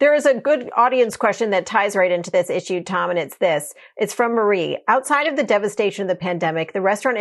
There 0.00 0.14
is 0.14 0.26
a 0.26 0.34
good 0.34 0.70
audience 0.76 1.16
question 1.16 1.50
that 1.50 1.66
ties 1.66 1.94
right 1.94 2.10
into 2.10 2.30
this 2.30 2.50
issue, 2.50 2.82
Tom, 2.82 3.10
and 3.10 3.18
it's 3.18 3.36
this. 3.36 3.74
It's 3.96 4.12
from 4.12 4.32
Marie. 4.32 4.78
Outside 4.88 5.26
of 5.26 5.36
the 5.36 5.44
devastation 5.44 6.02
of 6.02 6.08
the 6.08 6.16
pandemic, 6.16 6.72
the 6.72 6.80
restaurant 6.80 7.18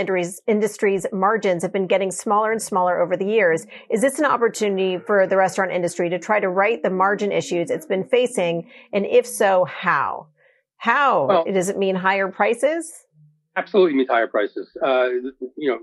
industry's 0.47 1.05
margins 1.11 1.61
have 1.61 1.71
been 1.71 1.87
getting 1.87 2.11
smaller 2.11 2.51
and 2.51 2.61
smaller 2.61 2.99
over 2.99 3.15
the 3.15 3.25
years. 3.25 3.67
Is 3.89 4.01
this 4.01 4.19
an 4.19 4.25
opportunity 4.25 4.97
for 4.97 5.27
the 5.27 5.37
restaurant 5.37 5.71
industry 5.71 6.09
to 6.09 6.19
try 6.19 6.39
to 6.39 6.49
right 6.49 6.81
the 6.81 6.89
margin 6.89 7.31
issues 7.31 7.69
it's 7.69 7.85
been 7.85 8.05
facing? 8.05 8.69
And 8.91 9.05
if 9.05 9.27
so, 9.27 9.65
how? 9.65 10.27
How? 10.77 11.27
Well, 11.27 11.45
does 11.45 11.69
it 11.69 11.77
mean 11.77 11.95
higher 11.95 12.27
prices? 12.29 12.91
Absolutely 13.55 13.93
means 13.95 14.09
higher 14.09 14.27
prices. 14.27 14.67
Uh, 14.83 15.09
you 15.55 15.69
know, 15.69 15.79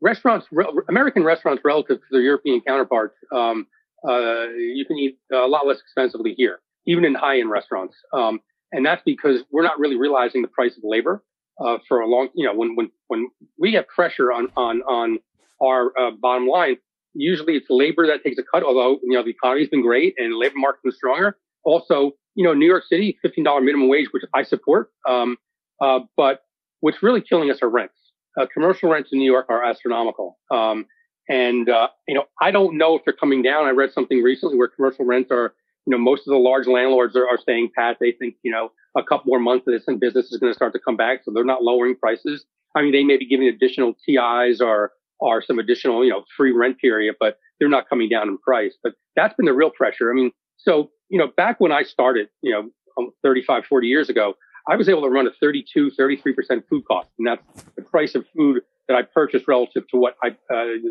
restaurants, 0.00 0.46
American 0.88 1.24
restaurants 1.24 1.62
relative 1.64 1.98
to 1.98 2.06
their 2.10 2.22
European 2.22 2.60
counterparts, 2.66 3.16
um, 3.32 3.66
uh, 4.08 4.48
you 4.56 4.84
can 4.86 4.98
eat 4.98 5.18
a 5.32 5.46
lot 5.46 5.66
less 5.66 5.78
expensively 5.80 6.34
here, 6.36 6.60
even 6.86 7.04
in 7.04 7.14
high 7.14 7.40
end 7.40 7.50
restaurants. 7.50 7.96
Um, 8.12 8.40
and 8.72 8.84
that's 8.84 9.02
because 9.04 9.42
we're 9.50 9.62
not 9.62 9.78
really 9.78 9.96
realizing 9.96 10.42
the 10.42 10.48
price 10.48 10.76
of 10.76 10.82
labor, 10.84 11.22
uh, 11.58 11.78
for 11.88 12.00
a 12.00 12.06
long, 12.06 12.28
you 12.34 12.44
know, 12.46 12.54
when, 12.54 12.74
when, 12.76 12.90
when 13.08 13.28
we 13.58 13.72
have 13.74 13.86
pressure 13.88 14.32
on, 14.32 14.48
on, 14.56 14.82
on 14.82 15.18
our 15.62 15.92
uh, 15.98 16.10
bottom 16.10 16.46
line, 16.46 16.76
usually 17.14 17.54
it's 17.54 17.66
labor 17.70 18.06
that 18.06 18.22
takes 18.22 18.38
a 18.38 18.42
cut, 18.42 18.62
although, 18.62 18.98
you 19.02 19.16
know, 19.16 19.22
the 19.22 19.30
economy's 19.30 19.68
been 19.68 19.82
great 19.82 20.14
and 20.18 20.36
labor 20.36 20.56
market 20.56 20.80
is 20.84 20.96
stronger. 20.96 21.38
Also, 21.64 22.12
you 22.34 22.44
know, 22.44 22.52
New 22.52 22.66
York 22.66 22.84
City, 22.88 23.18
$15 23.24 23.64
minimum 23.64 23.88
wage, 23.88 24.08
which 24.10 24.22
I 24.34 24.42
support. 24.42 24.90
Um, 25.08 25.38
uh, 25.80 26.00
but 26.16 26.42
what's 26.80 27.02
really 27.02 27.22
killing 27.22 27.50
us 27.50 27.58
are 27.62 27.68
rents. 27.68 27.94
Uh, 28.38 28.46
commercial 28.52 28.90
rents 28.90 29.10
in 29.12 29.18
New 29.18 29.30
York 29.30 29.46
are 29.48 29.64
astronomical. 29.64 30.38
Um, 30.50 30.84
and, 31.28 31.68
uh, 31.68 31.88
you 32.06 32.14
know, 32.14 32.24
I 32.40 32.50
don't 32.50 32.78
know 32.78 32.96
if 32.96 33.04
they're 33.04 33.14
coming 33.14 33.42
down. 33.42 33.64
I 33.64 33.70
read 33.70 33.92
something 33.92 34.22
recently 34.22 34.56
where 34.56 34.68
commercial 34.68 35.04
rents 35.04 35.30
are, 35.30 35.54
you 35.86 35.90
know, 35.90 35.98
most 35.98 36.20
of 36.20 36.32
the 36.32 36.38
large 36.38 36.66
landlords 36.66 37.16
are, 37.16 37.26
are 37.26 37.38
staying 37.38 37.70
pat. 37.76 37.96
They 38.00 38.12
think, 38.12 38.36
you 38.42 38.52
know, 38.52 38.70
a 38.96 39.02
couple 39.02 39.24
more 39.26 39.40
months 39.40 39.66
of 39.66 39.74
this 39.74 39.84
and 39.86 40.00
business 40.00 40.32
is 40.32 40.38
going 40.38 40.52
to 40.52 40.56
start 40.56 40.72
to 40.72 40.78
come 40.78 40.96
back. 40.96 41.20
So 41.24 41.32
they're 41.32 41.44
not 41.44 41.62
lowering 41.62 41.96
prices. 41.96 42.44
I 42.74 42.82
mean, 42.82 42.92
they 42.92 43.04
may 43.04 43.16
be 43.16 43.26
giving 43.26 43.48
additional 43.48 43.94
TIs 43.94 44.60
or, 44.60 44.92
or 45.18 45.42
some 45.42 45.58
additional, 45.58 46.04
you 46.04 46.10
know, 46.10 46.24
free 46.36 46.52
rent 46.52 46.78
period, 46.78 47.16
but 47.18 47.38
they're 47.58 47.68
not 47.68 47.88
coming 47.88 48.08
down 48.08 48.28
in 48.28 48.38
price. 48.38 48.74
But 48.82 48.94
that's 49.16 49.34
been 49.34 49.46
the 49.46 49.52
real 49.52 49.70
pressure. 49.70 50.10
I 50.10 50.14
mean, 50.14 50.30
so, 50.56 50.90
you 51.08 51.18
know, 51.18 51.28
back 51.36 51.60
when 51.60 51.72
I 51.72 51.82
started, 51.82 52.28
you 52.42 52.52
know, 52.52 53.10
35, 53.22 53.64
40 53.66 53.86
years 53.86 54.08
ago, 54.08 54.34
I 54.68 54.76
was 54.76 54.88
able 54.88 55.02
to 55.02 55.08
run 55.08 55.26
a 55.26 55.30
32, 55.40 55.92
33% 55.98 56.62
food 56.68 56.84
cost. 56.86 57.08
And 57.18 57.26
that's 57.26 57.42
the 57.76 57.82
price 57.82 58.14
of 58.14 58.26
food 58.36 58.62
that 58.88 58.96
I 58.96 59.02
purchase 59.02 59.42
relative 59.48 59.84
to 59.88 59.96
what 59.96 60.16
I, 60.22 60.28
uh, 60.28 60.32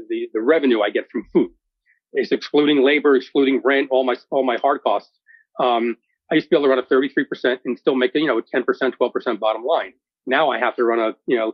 the, 0.09 0.27
the 0.33 0.41
revenue 0.41 0.81
I 0.81 0.89
get 0.89 1.09
from 1.11 1.25
food. 1.33 1.51
It's 2.13 2.31
excluding 2.31 2.83
labor, 2.83 3.15
excluding 3.15 3.61
rent, 3.63 3.89
all 3.91 4.03
my, 4.03 4.15
all 4.31 4.45
my 4.45 4.57
hard 4.57 4.81
costs. 4.83 5.11
Um, 5.59 5.97
I 6.31 6.35
used 6.35 6.45
to 6.45 6.49
be 6.49 6.55
able 6.57 6.65
to 6.65 6.69
run 6.69 6.79
a 6.79 6.83
33% 6.83 7.59
and 7.65 7.77
still 7.77 7.95
make 7.95 8.11
you 8.15 8.25
know, 8.25 8.37
a 8.37 8.41
10%, 8.41 8.65
12% 8.65 9.39
bottom 9.39 9.63
line. 9.63 9.93
Now 10.25 10.49
I 10.49 10.59
have 10.59 10.75
to 10.77 10.83
run 10.83 10.99
a, 10.99 11.15
you 11.27 11.37
know, 11.37 11.53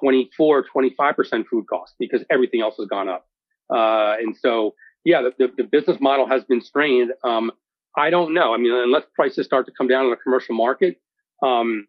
24, 0.00 0.66
25% 0.74 1.46
food 1.46 1.66
cost 1.68 1.94
because 1.98 2.24
everything 2.30 2.60
else 2.60 2.76
has 2.78 2.88
gone 2.88 3.08
up. 3.08 3.26
Uh, 3.70 4.14
and 4.18 4.36
so, 4.36 4.74
yeah, 5.04 5.22
the, 5.22 5.32
the, 5.38 5.62
the, 5.62 5.64
business 5.64 5.98
model 6.00 6.26
has 6.26 6.42
been 6.44 6.60
strained. 6.60 7.12
Um, 7.22 7.50
I 7.96 8.10
don't 8.10 8.34
know. 8.34 8.54
I 8.54 8.58
mean, 8.58 8.72
unless 8.72 9.04
prices 9.14 9.46
start 9.46 9.66
to 9.66 9.72
come 9.76 9.88
down 9.88 10.04
in 10.04 10.10
the 10.10 10.16
commercial 10.16 10.54
market, 10.54 11.00
um, 11.42 11.86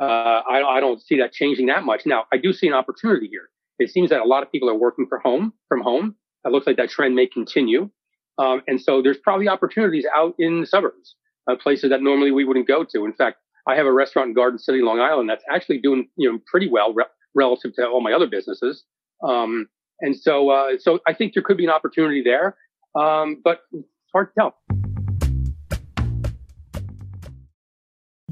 uh, 0.00 0.42
I, 0.48 0.76
I, 0.76 0.80
don't 0.80 1.00
see 1.00 1.18
that 1.18 1.32
changing 1.32 1.66
that 1.66 1.84
much. 1.84 2.04
Now, 2.04 2.24
I 2.32 2.36
do 2.36 2.52
see 2.52 2.66
an 2.66 2.74
opportunity 2.74 3.28
here. 3.28 3.48
It 3.78 3.90
seems 3.90 4.10
that 4.10 4.20
a 4.20 4.24
lot 4.24 4.42
of 4.42 4.52
people 4.52 4.68
are 4.68 4.74
working 4.74 5.06
from 5.08 5.20
home, 5.22 5.52
from 5.68 5.80
home. 5.80 6.16
It 6.44 6.52
looks 6.52 6.66
like 6.66 6.76
that 6.76 6.90
trend 6.90 7.14
may 7.14 7.26
continue. 7.26 7.90
Um, 8.38 8.62
and 8.66 8.80
so 8.80 9.00
there's 9.02 9.16
probably 9.16 9.48
opportunities 9.48 10.06
out 10.14 10.34
in 10.38 10.60
the 10.60 10.66
suburbs, 10.66 11.16
uh, 11.50 11.56
places 11.56 11.90
that 11.90 12.02
normally 12.02 12.30
we 12.30 12.44
wouldn't 12.44 12.68
go 12.68 12.84
to. 12.84 13.04
In 13.04 13.12
fact, 13.14 13.38
I 13.66 13.74
have 13.74 13.86
a 13.86 13.92
restaurant 13.92 14.28
in 14.28 14.34
Garden 14.34 14.58
City, 14.58 14.80
Long 14.82 15.00
Island 15.00 15.28
that's 15.28 15.44
actually 15.50 15.78
doing, 15.78 16.08
you 16.16 16.30
know, 16.30 16.38
pretty 16.46 16.68
well 16.68 16.92
re- 16.92 17.04
relative 17.34 17.74
to 17.76 17.86
all 17.86 18.00
my 18.00 18.12
other 18.12 18.26
businesses. 18.26 18.84
Um, 19.26 19.68
and 20.00 20.14
so, 20.14 20.50
uh, 20.50 20.78
so 20.78 21.00
I 21.06 21.14
think 21.14 21.34
there 21.34 21.42
could 21.42 21.56
be 21.56 21.64
an 21.64 21.70
opportunity 21.70 22.22
there. 22.22 22.56
Um, 22.94 23.40
but 23.42 23.60
it's 23.72 23.88
hard 24.12 24.28
to 24.28 24.40
tell. 24.40 24.56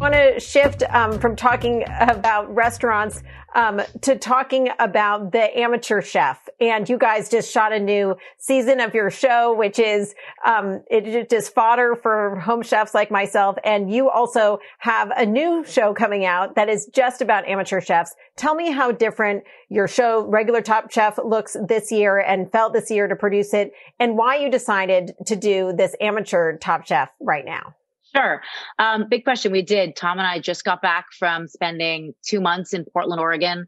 Want 0.00 0.14
to 0.14 0.40
shift 0.40 0.82
um, 0.88 1.18
from 1.18 1.36
talking 1.36 1.84
about 2.00 2.52
restaurants 2.54 3.22
um, 3.54 3.82
to 4.00 4.16
talking 4.16 4.70
about 4.78 5.30
the 5.30 5.58
amateur 5.58 6.00
chef. 6.00 6.48
And 6.58 6.88
you 6.88 6.96
guys 6.96 7.28
just 7.28 7.52
shot 7.52 7.72
a 7.72 7.78
new 7.78 8.16
season 8.38 8.80
of 8.80 8.94
your 8.94 9.10
show, 9.10 9.54
which 9.54 9.78
is 9.78 10.14
um, 10.46 10.82
it 10.90 11.30
is 11.30 11.50
fodder 11.50 11.94
for 11.94 12.36
home 12.36 12.62
chefs 12.62 12.94
like 12.94 13.10
myself. 13.10 13.56
And 13.62 13.92
you 13.92 14.08
also 14.08 14.60
have 14.78 15.10
a 15.14 15.26
new 15.26 15.64
show 15.66 15.92
coming 15.92 16.24
out 16.24 16.54
that 16.54 16.70
is 16.70 16.88
just 16.94 17.20
about 17.20 17.46
amateur 17.46 17.82
chefs. 17.82 18.14
Tell 18.36 18.54
me 18.54 18.70
how 18.70 18.92
different 18.92 19.44
your 19.68 19.86
show, 19.86 20.26
Regular 20.26 20.62
Top 20.62 20.90
Chef, 20.90 21.18
looks 21.22 21.56
this 21.68 21.92
year 21.92 22.18
and 22.18 22.50
felt 22.50 22.72
this 22.72 22.90
year 22.90 23.06
to 23.06 23.16
produce 23.16 23.52
it, 23.52 23.72
and 23.98 24.16
why 24.16 24.36
you 24.36 24.50
decided 24.50 25.12
to 25.26 25.36
do 25.36 25.74
this 25.76 25.94
amateur 26.00 26.56
Top 26.56 26.86
Chef 26.86 27.10
right 27.20 27.44
now. 27.44 27.74
Sure. 28.14 28.42
Um, 28.78 29.06
big 29.08 29.24
question. 29.24 29.52
We 29.52 29.62
did. 29.62 29.94
Tom 29.94 30.18
and 30.18 30.26
I 30.26 30.40
just 30.40 30.64
got 30.64 30.82
back 30.82 31.06
from 31.18 31.46
spending 31.46 32.14
two 32.26 32.40
months 32.40 32.72
in 32.72 32.84
Portland, 32.92 33.20
Oregon, 33.20 33.66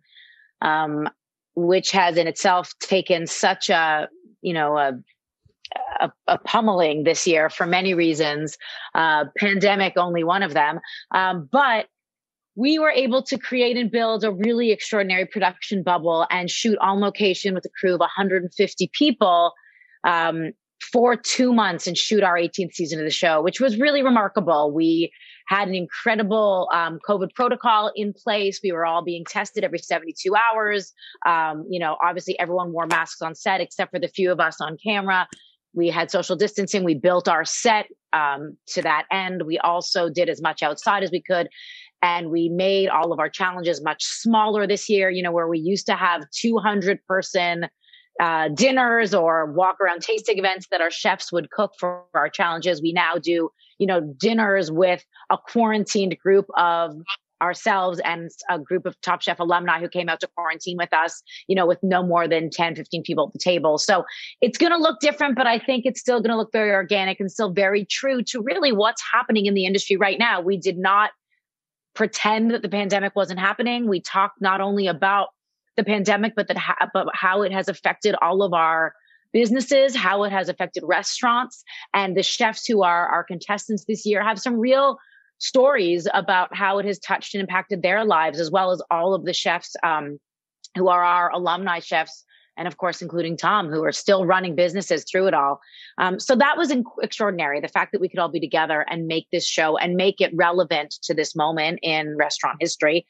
um, 0.60 1.08
which 1.54 1.92
has 1.92 2.16
in 2.16 2.26
itself 2.26 2.72
taken 2.80 3.26
such 3.26 3.70
a, 3.70 4.08
you 4.40 4.52
know, 4.52 4.76
a, 4.76 4.92
a, 6.00 6.12
a 6.26 6.38
pummeling 6.38 7.04
this 7.04 7.26
year 7.26 7.50
for 7.50 7.66
many 7.66 7.94
reasons. 7.94 8.58
Uh, 8.94 9.26
pandemic, 9.38 9.94
only 9.96 10.24
one 10.24 10.42
of 10.42 10.54
them. 10.54 10.80
Um, 11.12 11.48
but 11.50 11.86
we 12.54 12.78
were 12.78 12.90
able 12.90 13.22
to 13.22 13.38
create 13.38 13.76
and 13.76 13.90
build 13.90 14.24
a 14.24 14.32
really 14.32 14.72
extraordinary 14.72 15.26
production 15.26 15.82
bubble 15.82 16.26
and 16.30 16.50
shoot 16.50 16.76
on 16.80 17.00
location 17.00 17.54
with 17.54 17.64
a 17.64 17.70
crew 17.80 17.94
of 17.94 18.00
150 18.00 18.90
people 18.92 19.52
um, 20.04 20.52
for 20.92 21.16
two 21.16 21.52
months 21.52 21.86
and 21.86 21.96
shoot 21.96 22.22
our 22.22 22.36
18th 22.36 22.74
season 22.74 22.98
of 22.98 23.04
the 23.04 23.10
show, 23.10 23.40
which 23.40 23.60
was 23.60 23.78
really 23.78 24.02
remarkable. 24.02 24.72
We 24.72 25.12
had 25.46 25.68
an 25.68 25.74
incredible 25.74 26.68
um, 26.72 26.98
COVID 27.08 27.34
protocol 27.34 27.92
in 27.94 28.12
place. 28.12 28.60
We 28.62 28.72
were 28.72 28.84
all 28.84 29.04
being 29.04 29.24
tested 29.24 29.64
every 29.64 29.78
72 29.78 30.34
hours. 30.34 30.92
Um, 31.26 31.64
you 31.70 31.78
know, 31.78 31.96
obviously 32.02 32.38
everyone 32.38 32.72
wore 32.72 32.86
masks 32.86 33.22
on 33.22 33.34
set 33.34 33.60
except 33.60 33.92
for 33.92 33.98
the 33.98 34.08
few 34.08 34.32
of 34.32 34.40
us 34.40 34.60
on 34.60 34.76
camera. 34.82 35.28
We 35.74 35.88
had 35.88 36.10
social 36.10 36.36
distancing. 36.36 36.84
We 36.84 36.94
built 36.94 37.28
our 37.28 37.44
set 37.44 37.86
um, 38.12 38.56
to 38.68 38.82
that 38.82 39.04
end. 39.10 39.42
We 39.46 39.58
also 39.58 40.10
did 40.10 40.28
as 40.28 40.42
much 40.42 40.62
outside 40.62 41.02
as 41.02 41.10
we 41.10 41.22
could. 41.22 41.48
And 42.02 42.30
we 42.30 42.48
made 42.48 42.88
all 42.88 43.12
of 43.12 43.20
our 43.20 43.28
challenges 43.28 43.82
much 43.82 44.04
smaller 44.04 44.66
this 44.66 44.88
year, 44.88 45.08
you 45.08 45.22
know, 45.22 45.32
where 45.32 45.48
we 45.48 45.58
used 45.58 45.86
to 45.86 45.94
have 45.94 46.28
200 46.32 47.04
person 47.06 47.66
uh, 48.22 48.48
dinners 48.54 49.12
or 49.12 49.46
walk 49.46 49.78
around 49.80 50.00
tasting 50.00 50.38
events 50.38 50.68
that 50.70 50.80
our 50.80 50.92
chefs 50.92 51.32
would 51.32 51.50
cook 51.50 51.72
for 51.76 52.04
our 52.14 52.28
challenges. 52.28 52.80
We 52.80 52.92
now 52.92 53.16
do, 53.20 53.50
you 53.78 53.86
know, 53.88 54.00
dinners 54.00 54.70
with 54.70 55.04
a 55.28 55.36
quarantined 55.36 56.16
group 56.20 56.46
of 56.56 56.94
ourselves 57.42 58.00
and 58.04 58.30
a 58.48 58.60
group 58.60 58.86
of 58.86 58.94
Top 59.00 59.22
Chef 59.22 59.40
alumni 59.40 59.80
who 59.80 59.88
came 59.88 60.08
out 60.08 60.20
to 60.20 60.28
quarantine 60.36 60.76
with 60.76 60.92
us, 60.92 61.20
you 61.48 61.56
know, 61.56 61.66
with 61.66 61.80
no 61.82 62.00
more 62.04 62.28
than 62.28 62.48
10, 62.48 62.76
15 62.76 63.02
people 63.02 63.26
at 63.26 63.32
the 63.32 63.40
table. 63.40 63.76
So 63.76 64.04
it's 64.40 64.56
going 64.56 64.70
to 64.70 64.78
look 64.78 65.00
different, 65.00 65.34
but 65.34 65.48
I 65.48 65.58
think 65.58 65.84
it's 65.84 65.98
still 65.98 66.20
going 66.20 66.30
to 66.30 66.36
look 66.36 66.52
very 66.52 66.70
organic 66.70 67.18
and 67.18 67.28
still 67.28 67.50
very 67.50 67.84
true 67.84 68.22
to 68.28 68.40
really 68.40 68.70
what's 68.70 69.02
happening 69.12 69.46
in 69.46 69.54
the 69.54 69.66
industry 69.66 69.96
right 69.96 70.20
now. 70.20 70.40
We 70.40 70.58
did 70.58 70.78
not 70.78 71.10
pretend 71.96 72.52
that 72.52 72.62
the 72.62 72.68
pandemic 72.68 73.16
wasn't 73.16 73.40
happening. 73.40 73.88
We 73.88 74.00
talked 74.00 74.40
not 74.40 74.60
only 74.60 74.86
about 74.86 75.30
the 75.76 75.84
pandemic, 75.84 76.34
but 76.36 76.48
that 76.48 76.58
ha- 76.58 76.88
but 76.92 77.06
how 77.14 77.42
it 77.42 77.52
has 77.52 77.68
affected 77.68 78.14
all 78.20 78.42
of 78.42 78.52
our 78.52 78.94
businesses, 79.32 79.96
how 79.96 80.24
it 80.24 80.32
has 80.32 80.48
affected 80.48 80.82
restaurants, 80.86 81.64
and 81.94 82.16
the 82.16 82.22
chefs 82.22 82.66
who 82.66 82.82
are 82.82 83.06
our 83.08 83.24
contestants 83.24 83.84
this 83.86 84.04
year 84.04 84.22
have 84.22 84.38
some 84.38 84.58
real 84.58 84.98
stories 85.38 86.06
about 86.14 86.54
how 86.54 86.78
it 86.78 86.86
has 86.86 86.98
touched 86.98 87.34
and 87.34 87.40
impacted 87.40 87.82
their 87.82 88.04
lives, 88.04 88.38
as 88.38 88.50
well 88.50 88.70
as 88.70 88.82
all 88.90 89.14
of 89.14 89.24
the 89.24 89.32
chefs 89.32 89.74
um, 89.82 90.18
who 90.76 90.88
are 90.88 91.02
our 91.02 91.30
alumni 91.30 91.80
chefs. 91.80 92.24
And 92.58 92.68
of 92.68 92.76
course, 92.76 93.00
including 93.00 93.38
Tom, 93.38 93.70
who 93.70 93.82
are 93.82 93.92
still 93.92 94.26
running 94.26 94.54
businesses 94.54 95.06
through 95.10 95.26
it 95.26 95.34
all. 95.34 95.58
Um, 95.96 96.20
so 96.20 96.36
that 96.36 96.58
was 96.58 96.70
inc- 96.70 96.84
extraordinary. 97.02 97.60
The 97.60 97.68
fact 97.68 97.92
that 97.92 98.00
we 98.00 98.10
could 98.10 98.18
all 98.18 98.28
be 98.28 98.40
together 98.40 98.84
and 98.90 99.06
make 99.06 99.26
this 99.32 99.46
show 99.46 99.78
and 99.78 99.96
make 99.96 100.20
it 100.20 100.30
relevant 100.34 100.98
to 101.04 101.14
this 101.14 101.34
moment 101.34 101.78
in 101.82 102.14
restaurant 102.16 102.58
history 102.60 103.06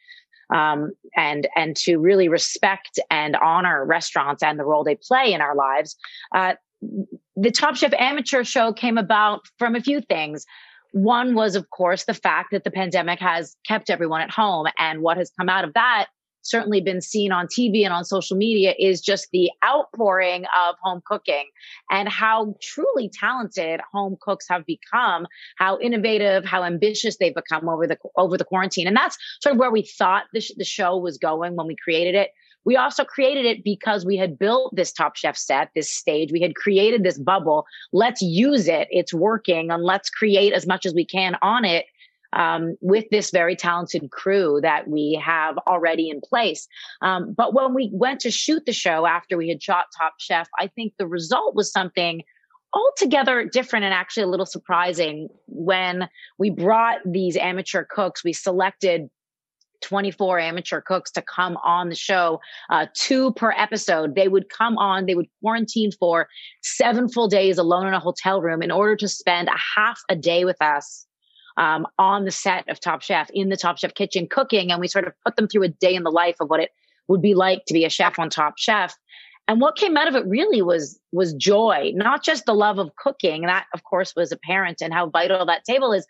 um, 0.52 0.92
and 1.16 1.48
and 1.56 1.76
to 1.76 1.98
really 1.98 2.28
respect 2.28 2.98
and 3.10 3.36
honor 3.36 3.84
restaurants 3.84 4.42
and 4.42 4.58
the 4.58 4.64
role 4.64 4.84
they 4.84 4.96
play 4.96 5.32
in 5.32 5.40
our 5.40 5.54
lives. 5.54 5.96
Uh, 6.34 6.54
the 7.36 7.50
Top 7.50 7.76
Chef 7.76 7.92
Amateur 7.94 8.44
Show 8.44 8.72
came 8.72 8.98
about 8.98 9.42
from 9.58 9.76
a 9.76 9.80
few 9.80 10.00
things. 10.00 10.44
One 10.92 11.34
was, 11.34 11.54
of 11.54 11.70
course, 11.70 12.04
the 12.04 12.14
fact 12.14 12.50
that 12.52 12.64
the 12.64 12.70
pandemic 12.70 13.18
has 13.20 13.56
kept 13.66 13.88
everyone 13.88 14.20
at 14.20 14.30
home, 14.30 14.66
and 14.78 15.00
what 15.00 15.16
has 15.16 15.30
come 15.38 15.48
out 15.48 15.64
of 15.64 15.74
that 15.74 16.08
certainly 16.42 16.80
been 16.80 17.00
seen 17.00 17.32
on 17.32 17.46
TV 17.46 17.84
and 17.84 17.92
on 17.92 18.04
social 18.04 18.36
media 18.36 18.74
is 18.78 19.00
just 19.00 19.28
the 19.32 19.50
outpouring 19.64 20.44
of 20.44 20.76
home 20.82 21.02
cooking 21.04 21.46
and 21.90 22.08
how 22.08 22.54
truly 22.60 23.08
talented 23.08 23.80
home 23.92 24.16
cooks 24.20 24.46
have 24.48 24.66
become, 24.66 25.26
how 25.56 25.78
innovative, 25.78 26.44
how 26.44 26.62
ambitious 26.62 27.16
they've 27.16 27.34
become 27.34 27.68
over 27.68 27.86
the 27.86 27.96
over 28.16 28.36
the 28.36 28.44
quarantine. 28.44 28.86
And 28.86 28.96
that's 28.96 29.16
sort 29.40 29.54
of 29.54 29.58
where 29.58 29.70
we 29.70 29.82
thought 29.82 30.24
the, 30.32 30.40
sh- 30.40 30.52
the 30.56 30.64
show 30.64 30.96
was 30.96 31.18
going 31.18 31.56
when 31.56 31.66
we 31.66 31.76
created 31.76 32.14
it. 32.14 32.30
We 32.64 32.76
also 32.76 33.04
created 33.04 33.44
it 33.44 33.64
because 33.64 34.06
we 34.06 34.16
had 34.16 34.38
built 34.38 34.74
this 34.74 34.92
Top 34.92 35.16
Chef 35.16 35.36
set, 35.36 35.70
this 35.74 35.90
stage. 35.90 36.30
We 36.32 36.40
had 36.40 36.54
created 36.54 37.02
this 37.02 37.18
bubble. 37.18 37.66
Let's 37.92 38.22
use 38.22 38.68
it. 38.68 38.88
It's 38.90 39.12
working 39.12 39.70
and 39.70 39.82
let's 39.82 40.10
create 40.10 40.52
as 40.52 40.66
much 40.66 40.86
as 40.86 40.94
we 40.94 41.04
can 41.04 41.36
on 41.42 41.64
it 41.64 41.86
um, 42.32 42.76
with 42.80 43.04
this 43.10 43.30
very 43.30 43.56
talented 43.56 44.10
crew 44.10 44.60
that 44.62 44.88
we 44.88 45.20
have 45.24 45.58
already 45.66 46.08
in 46.08 46.20
place. 46.20 46.66
Um, 47.00 47.32
but 47.32 47.54
when 47.54 47.74
we 47.74 47.90
went 47.92 48.20
to 48.20 48.30
shoot 48.30 48.64
the 48.66 48.72
show 48.72 49.06
after 49.06 49.36
we 49.36 49.48
had 49.48 49.62
shot 49.62 49.86
Top 49.96 50.14
Chef, 50.18 50.48
I 50.58 50.68
think 50.68 50.94
the 50.98 51.06
result 51.06 51.54
was 51.54 51.70
something 51.70 52.22
altogether 52.74 53.44
different 53.44 53.84
and 53.84 53.92
actually 53.92 54.22
a 54.22 54.28
little 54.28 54.46
surprising 54.46 55.28
when 55.46 56.08
we 56.38 56.50
brought 56.50 56.98
these 57.04 57.36
amateur 57.36 57.84
cooks. 57.84 58.24
We 58.24 58.32
selected 58.32 59.10
24 59.82 60.38
amateur 60.38 60.80
cooks 60.80 61.10
to 61.10 61.22
come 61.22 61.56
on 61.58 61.88
the 61.88 61.94
show, 61.94 62.40
uh, 62.70 62.86
two 62.94 63.32
per 63.34 63.52
episode. 63.52 64.14
They 64.14 64.28
would 64.28 64.48
come 64.48 64.78
on, 64.78 65.06
they 65.06 65.14
would 65.14 65.26
quarantine 65.42 65.90
for 65.92 66.28
seven 66.62 67.08
full 67.08 67.28
days 67.28 67.58
alone 67.58 67.88
in 67.88 67.94
a 67.94 68.00
hotel 68.00 68.40
room 68.40 68.62
in 68.62 68.70
order 68.70 68.96
to 68.96 69.08
spend 69.08 69.48
a 69.48 69.58
half 69.76 70.00
a 70.08 70.16
day 70.16 70.44
with 70.44 70.60
us 70.62 71.06
um, 71.56 71.86
on 71.98 72.24
the 72.24 72.30
set 72.30 72.68
of 72.68 72.80
Top 72.80 73.02
Chef 73.02 73.30
in 73.34 73.48
the 73.48 73.56
Top 73.56 73.78
Chef 73.78 73.94
kitchen 73.94 74.26
cooking, 74.28 74.70
and 74.70 74.80
we 74.80 74.88
sort 74.88 75.06
of 75.06 75.12
put 75.24 75.36
them 75.36 75.48
through 75.48 75.64
a 75.64 75.68
day 75.68 75.94
in 75.94 76.02
the 76.02 76.10
life 76.10 76.36
of 76.40 76.48
what 76.50 76.60
it 76.60 76.70
would 77.08 77.22
be 77.22 77.34
like 77.34 77.64
to 77.66 77.74
be 77.74 77.84
a 77.84 77.90
chef 77.90 78.18
on 78.18 78.30
Top 78.30 78.54
Chef. 78.56 78.96
And 79.48 79.60
what 79.60 79.76
came 79.76 79.96
out 79.96 80.08
of 80.08 80.14
it 80.14 80.24
really 80.26 80.62
was 80.62 80.98
was 81.10 81.34
joy, 81.34 81.92
not 81.94 82.22
just 82.22 82.46
the 82.46 82.54
love 82.54 82.78
of 82.78 82.94
cooking. 82.96 83.42
That, 83.42 83.66
of 83.74 83.84
course, 83.84 84.14
was 84.14 84.32
apparent 84.32 84.80
and 84.80 84.92
how 84.92 85.08
vital 85.08 85.44
that 85.46 85.64
table 85.64 85.92
is, 85.92 86.06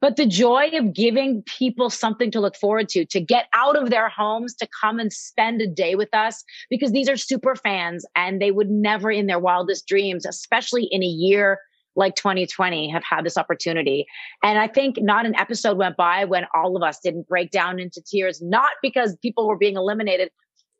but 0.00 0.16
the 0.16 0.26
joy 0.26 0.70
of 0.74 0.94
giving 0.94 1.42
people 1.42 1.90
something 1.90 2.30
to 2.30 2.40
look 2.40 2.56
forward 2.56 2.88
to, 2.90 3.04
to 3.06 3.20
get 3.20 3.46
out 3.52 3.76
of 3.76 3.90
their 3.90 4.08
homes, 4.08 4.54
to 4.56 4.68
come 4.80 4.98
and 4.98 5.12
spend 5.12 5.60
a 5.60 5.66
day 5.66 5.94
with 5.94 6.14
us, 6.14 6.44
because 6.70 6.92
these 6.92 7.08
are 7.08 7.16
super 7.16 7.56
fans 7.56 8.06
and 8.14 8.40
they 8.40 8.50
would 8.50 8.70
never 8.70 9.10
in 9.10 9.26
their 9.26 9.40
wildest 9.40 9.86
dreams, 9.88 10.24
especially 10.24 10.84
in 10.84 11.02
a 11.02 11.06
year 11.06 11.58
like 11.98 12.14
2020 12.14 12.88
have 12.90 13.02
had 13.02 13.24
this 13.24 13.36
opportunity. 13.36 14.06
And 14.42 14.58
I 14.58 14.68
think 14.68 14.96
not 15.00 15.26
an 15.26 15.34
episode 15.34 15.76
went 15.76 15.96
by 15.96 16.24
when 16.24 16.44
all 16.54 16.76
of 16.76 16.82
us 16.82 17.00
didn't 17.00 17.28
break 17.28 17.50
down 17.50 17.78
into 17.78 18.00
tears, 18.00 18.40
not 18.40 18.70
because 18.80 19.16
people 19.20 19.48
were 19.48 19.58
being 19.58 19.76
eliminated, 19.76 20.30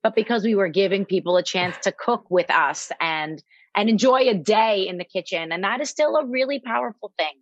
but 0.02 0.14
because 0.14 0.44
we 0.44 0.54
were 0.54 0.68
giving 0.68 1.04
people 1.04 1.36
a 1.36 1.42
chance 1.42 1.76
to 1.82 1.92
cook 1.92 2.24
with 2.30 2.50
us 2.50 2.90
and 3.00 3.42
and 3.74 3.88
enjoy 3.88 4.28
a 4.28 4.34
day 4.34 4.86
in 4.88 4.96
the 4.98 5.04
kitchen. 5.04 5.52
And 5.52 5.62
that 5.62 5.80
is 5.80 5.90
still 5.90 6.16
a 6.16 6.24
really 6.24 6.58
powerful 6.60 7.12
thing. 7.18 7.34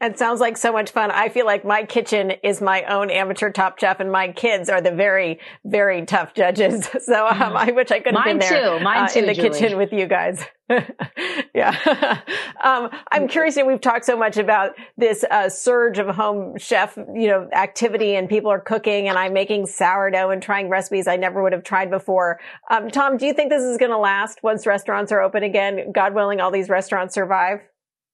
It 0.00 0.16
sounds 0.16 0.40
like 0.40 0.56
so 0.56 0.72
much 0.72 0.92
fun. 0.92 1.10
I 1.10 1.28
feel 1.28 1.44
like 1.44 1.64
my 1.64 1.84
kitchen 1.84 2.32
is 2.44 2.60
my 2.60 2.84
own 2.84 3.10
amateur 3.10 3.50
top 3.50 3.80
chef 3.80 3.98
and 3.98 4.12
my 4.12 4.30
kids 4.30 4.68
are 4.68 4.80
the 4.80 4.92
very, 4.92 5.40
very 5.64 6.06
tough 6.06 6.34
judges. 6.34 6.88
So 7.08 7.26
um, 7.26 7.38
mm-hmm. 7.38 7.56
I 7.56 7.70
wish 7.70 7.90
I 7.90 8.00
could 8.00 8.14
have 8.14 8.24
been 8.24 8.38
there 8.38 8.78
too. 8.78 8.84
Mine 8.84 9.08
too, 9.08 9.20
uh, 9.20 9.22
in 9.22 9.28
the 9.28 9.34
Julie. 9.34 9.48
kitchen 9.48 9.78
with 9.78 9.92
you 9.92 10.06
guys. 10.06 10.44
yeah. 11.54 12.20
um, 12.62 12.90
I'm 13.10 13.28
curious 13.28 13.54
that 13.54 13.66
we've 13.66 13.80
talked 13.80 14.04
so 14.04 14.16
much 14.16 14.36
about 14.36 14.72
this 14.98 15.24
uh, 15.30 15.48
surge 15.48 15.98
of 15.98 16.08
home 16.14 16.58
chef, 16.58 16.96
you 16.96 17.28
know, 17.28 17.48
activity 17.52 18.14
and 18.14 18.28
people 18.28 18.50
are 18.50 18.60
cooking 18.60 19.08
and 19.08 19.16
I'm 19.16 19.32
making 19.32 19.66
sourdough 19.66 20.30
and 20.30 20.42
trying 20.42 20.68
recipes 20.68 21.06
I 21.06 21.16
never 21.16 21.42
would 21.42 21.52
have 21.52 21.64
tried 21.64 21.88
before. 21.88 22.40
Um, 22.70 22.90
Tom, 22.90 23.16
do 23.16 23.24
you 23.24 23.32
think 23.32 23.48
this 23.48 23.62
is 23.62 23.78
going 23.78 23.92
to 23.92 23.98
last 23.98 24.42
once 24.42 24.66
restaurants 24.66 25.10
are 25.12 25.22
open 25.22 25.44
again? 25.44 25.92
God 25.92 26.14
willing, 26.14 26.40
all 26.40 26.50
these 26.50 26.68
restaurants 26.68 27.14
survive? 27.14 27.60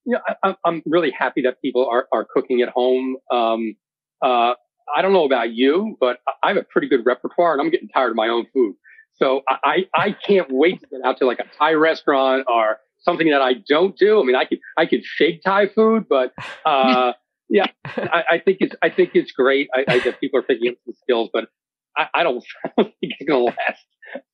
You 0.05 0.13
know, 0.15 0.21
I, 0.43 0.55
I'm 0.65 0.83
really 0.87 1.11
happy 1.11 1.43
that 1.43 1.61
people 1.63 1.89
are, 1.91 2.09
are 2.13 2.25
cooking 2.25 2.61
at 2.63 2.69
home. 2.69 3.17
Um, 3.33 3.77
uh, 4.23 4.55
I 4.95 5.03
don't 5.03 5.13
know 5.13 5.25
about 5.25 5.53
you, 5.53 5.97
but 6.01 6.19
I 6.43 6.49
have 6.49 6.57
a 6.57 6.63
pretty 6.63 6.89
good 6.89 7.07
repertoire 7.07 7.53
and 7.53 7.63
I'm 7.63 7.71
getting 7.71 7.89
tired 7.89 8.11
of 8.11 8.17
my 8.17 8.29
own 8.29 8.47
food. 8.53 8.75
So 9.15 9.43
I, 9.49 9.87
I 9.95 10.13
can't 10.13 10.49
wait 10.51 10.81
to 10.81 10.87
get 10.89 11.01
out 11.05 11.19
to 11.19 11.27
like 11.27 11.39
a 11.39 11.45
Thai 11.57 11.75
restaurant 11.75 12.47
or 12.49 12.79
something 13.01 13.31
that 13.31 13.41
I 13.41 13.55
don't 13.69 13.97
do. 13.97 14.21
I 14.21 14.25
mean, 14.25 14.35
I 14.35 14.45
could, 14.45 14.59
I 14.77 14.87
could 14.87 15.05
shake 15.05 15.43
Thai 15.43 15.69
food, 15.69 16.07
but, 16.09 16.33
uh, 16.67 17.13
yeah, 17.49 17.67
I, 17.85 18.25
I, 18.33 18.39
think 18.39 18.59
it's, 18.61 18.75
I 18.83 18.91
think 18.91 19.11
it's 19.15 19.31
great. 19.31 19.69
I, 19.75 19.85
I 19.87 19.99
that 20.01 20.19
people 20.21 20.41
are 20.41 20.43
picking 20.43 20.69
up 20.71 20.75
some 20.85 20.95
skills, 21.01 21.31
but 21.33 21.49
I, 21.97 22.09
I 22.13 22.23
don't, 22.25 22.45
I 22.65 22.71
don't 22.77 22.93
think 23.01 23.15
it's 23.19 23.29
going 23.29 23.47
to 23.47 23.55
last. 23.57 23.87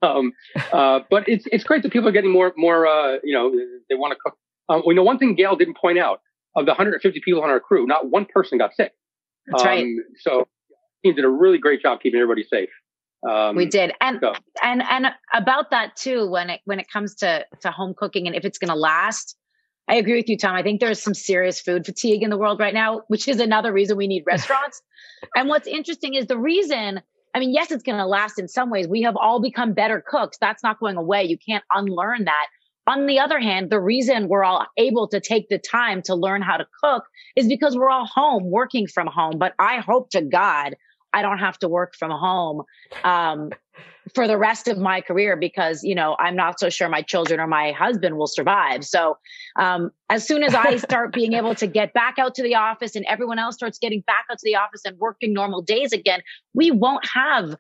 Um, 0.03 0.33
uh, 0.73 1.01
but 1.11 1.29
it's, 1.29 1.47
it's 1.53 1.65
great 1.65 1.83
that 1.83 1.93
people 1.93 2.09
are 2.09 2.13
getting 2.13 2.33
more, 2.33 2.55
more, 2.57 2.87
uh, 2.87 3.19
you 3.23 3.35
know, 3.35 3.53
they 3.89 3.97
want 3.97 4.13
to 4.13 4.19
cook 4.25 4.39
um, 4.71 4.83
we 4.87 4.95
know 4.95 5.03
one 5.03 5.19
thing 5.19 5.35
Gail 5.35 5.57
didn't 5.57 5.77
point 5.77 5.99
out 5.99 6.21
of 6.57 6.65
the 6.65 6.71
150 6.71 7.21
people 7.25 7.43
on 7.43 7.51
our 7.51 7.61
crew, 7.61 7.87
not 7.87 8.09
one 8.09 8.27
person 8.27 8.59
got 8.59 8.75
sick. 8.75 8.93
That's 9.47 9.63
um, 9.63 9.69
right. 9.69 9.87
So 10.21 10.49
he 11.03 11.13
did 11.13 11.25
a 11.25 11.29
really 11.29 11.59
great 11.59 11.83
job 11.83 12.01
keeping 12.01 12.21
everybody 12.21 12.45
safe. 12.45 12.71
Um, 13.29 13.55
we 13.55 13.67
did, 13.67 13.93
and 14.01 14.19
so. 14.23 14.33
and 14.63 14.83
and 14.83 15.09
about 15.35 15.71
that 15.73 15.95
too. 15.95 16.31
When 16.31 16.49
it 16.49 16.61
when 16.65 16.81
it 16.81 16.87
comes 16.91 17.17
to 17.17 17.45
to 17.61 17.71
home 17.71 17.95
cooking 17.95 18.27
and 18.27 18.35
if 18.35 18.47
it's 18.47 18.57
going 18.57 18.71
to 18.71 18.75
last, 18.75 19.37
I 19.89 19.97
agree 19.97 20.17
with 20.17 20.29
you, 20.29 20.39
Tom. 20.39 20.55
I 20.55 20.63
think 20.63 20.81
there's 20.81 21.03
some 21.03 21.13
serious 21.13 21.61
food 21.61 21.85
fatigue 21.85 22.23
in 22.23 22.31
the 22.31 22.39
world 22.39 22.61
right 22.61 22.73
now, 22.73 23.03
which 23.09 23.29
is 23.29 23.39
another 23.39 23.73
reason 23.73 23.99
we 23.99 24.07
need 24.07 24.23
restaurants. 24.27 24.81
and 25.35 25.49
what's 25.49 25.67
interesting 25.67 26.15
is 26.15 26.27
the 26.27 26.39
reason. 26.39 27.03
I 27.35 27.39
mean, 27.39 27.53
yes, 27.53 27.71
it's 27.71 27.85
going 27.85 27.99
to 27.99 28.07
last 28.07 28.41
in 28.41 28.49
some 28.49 28.71
ways. 28.71 28.89
We 28.89 29.03
have 29.03 29.17
all 29.17 29.41
become 29.41 29.73
better 29.73 30.03
cooks. 30.05 30.37
That's 30.41 30.65
not 30.65 30.81
going 30.81 30.97
away. 30.97 31.25
You 31.25 31.39
can't 31.39 31.63
unlearn 31.73 32.25
that. 32.25 32.47
On 32.87 33.07
the 33.07 33.19
other 33.19 33.39
hand, 33.39 33.71
the 33.71 33.81
reason 33.81 34.29
we're 34.29 34.45
all 34.45 34.67
able 34.77 35.07
to 35.09 35.21
take 35.21 35.49
the 35.49 35.59
time 35.59 36.03
to 36.03 36.15
learn 36.15 36.43
how 36.43 36.57
to 36.57 36.67
cook 36.83 37.05
is 37.37 37.47
because 37.47 37.77
we're 37.77 37.91
all 37.91 38.07
home 38.07 38.51
working 38.51 38.87
from 38.87 39.07
home. 39.07 39.39
But 39.39 39.55
I 39.59 39.79
hope 39.79 40.11
to 40.11 40.23
God 40.23 40.75
I 41.13 41.23
don't 41.23 41.39
have 41.39 41.59
to 41.59 41.69
work 41.69 41.95
from 41.97 42.11
home 42.11 42.63
um, 43.05 43.51
for 44.15 44.27
the 44.27 44.37
rest 44.37 44.69
of 44.69 44.79
my 44.79 45.01
career 45.01 45.37
because 45.37 45.83
you 45.83 45.95
know 45.95 46.17
I'm 46.19 46.37
not 46.37 46.61
so 46.61 46.71
sure 46.71 46.89
my 46.89 47.03
children 47.03 47.41
or 47.41 47.47
my 47.47 47.73
husband 47.73 48.17
will 48.17 48.27
survive. 48.27 48.85
So 48.85 49.19
um, 49.57 49.91
as 50.09 50.27
soon 50.27 50.43
as 50.43 50.55
I 50.55 50.77
start 50.77 51.13
being 51.15 51.35
able 51.35 51.55
to 51.57 51.67
get 51.67 51.93
back 51.93 52.19
out 52.19 52.35
to 52.37 52.43
the 52.43 52.55
office 52.55 52.97
and 52.97 53.05
everyone 53.07 53.39
else 53.39 53.57
starts 53.57 53.79
getting 53.79 54.03
back 54.03 54.27
out 54.31 54.39
to 54.39 54.45
the 54.45 54.57
office 54.57 54.83
and 54.85 54.99
working 54.99 55.33
normal 55.33 55.63
days 55.63 55.93
again, 55.93 56.23
we 56.55 56.71
won't 56.71 57.07
have 57.07 57.57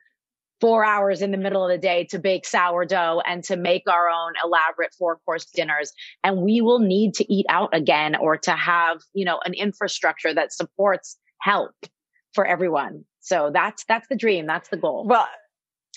four 0.61 0.85
hours 0.85 1.23
in 1.23 1.31
the 1.31 1.39
middle 1.39 1.65
of 1.65 1.71
the 1.71 1.79
day 1.79 2.05
to 2.11 2.19
bake 2.19 2.47
sourdough 2.47 3.23
and 3.27 3.43
to 3.45 3.57
make 3.57 3.83
our 3.89 4.09
own 4.09 4.33
elaborate 4.45 4.95
four 4.99 5.17
course 5.25 5.47
dinners. 5.47 5.93
And 6.23 6.43
we 6.43 6.61
will 6.61 6.81
need 6.81 7.15
to 7.15 7.33
eat 7.33 7.47
out 7.49 7.71
again 7.73 8.15
or 8.15 8.37
to 8.39 8.53
have, 8.53 9.01
you 9.15 9.25
know, 9.25 9.41
an 9.45 9.55
infrastructure 9.55 10.35
that 10.35 10.53
supports 10.53 11.17
help 11.41 11.75
for 12.35 12.47
everyone. 12.47 13.05
So 13.21 13.51
that's, 13.53 13.85
that's 13.85 14.07
the 14.09 14.17
dream. 14.17 14.47
That's 14.47 14.69
the 14.69 14.77
goal. 14.77 15.07
Well, 15.07 15.29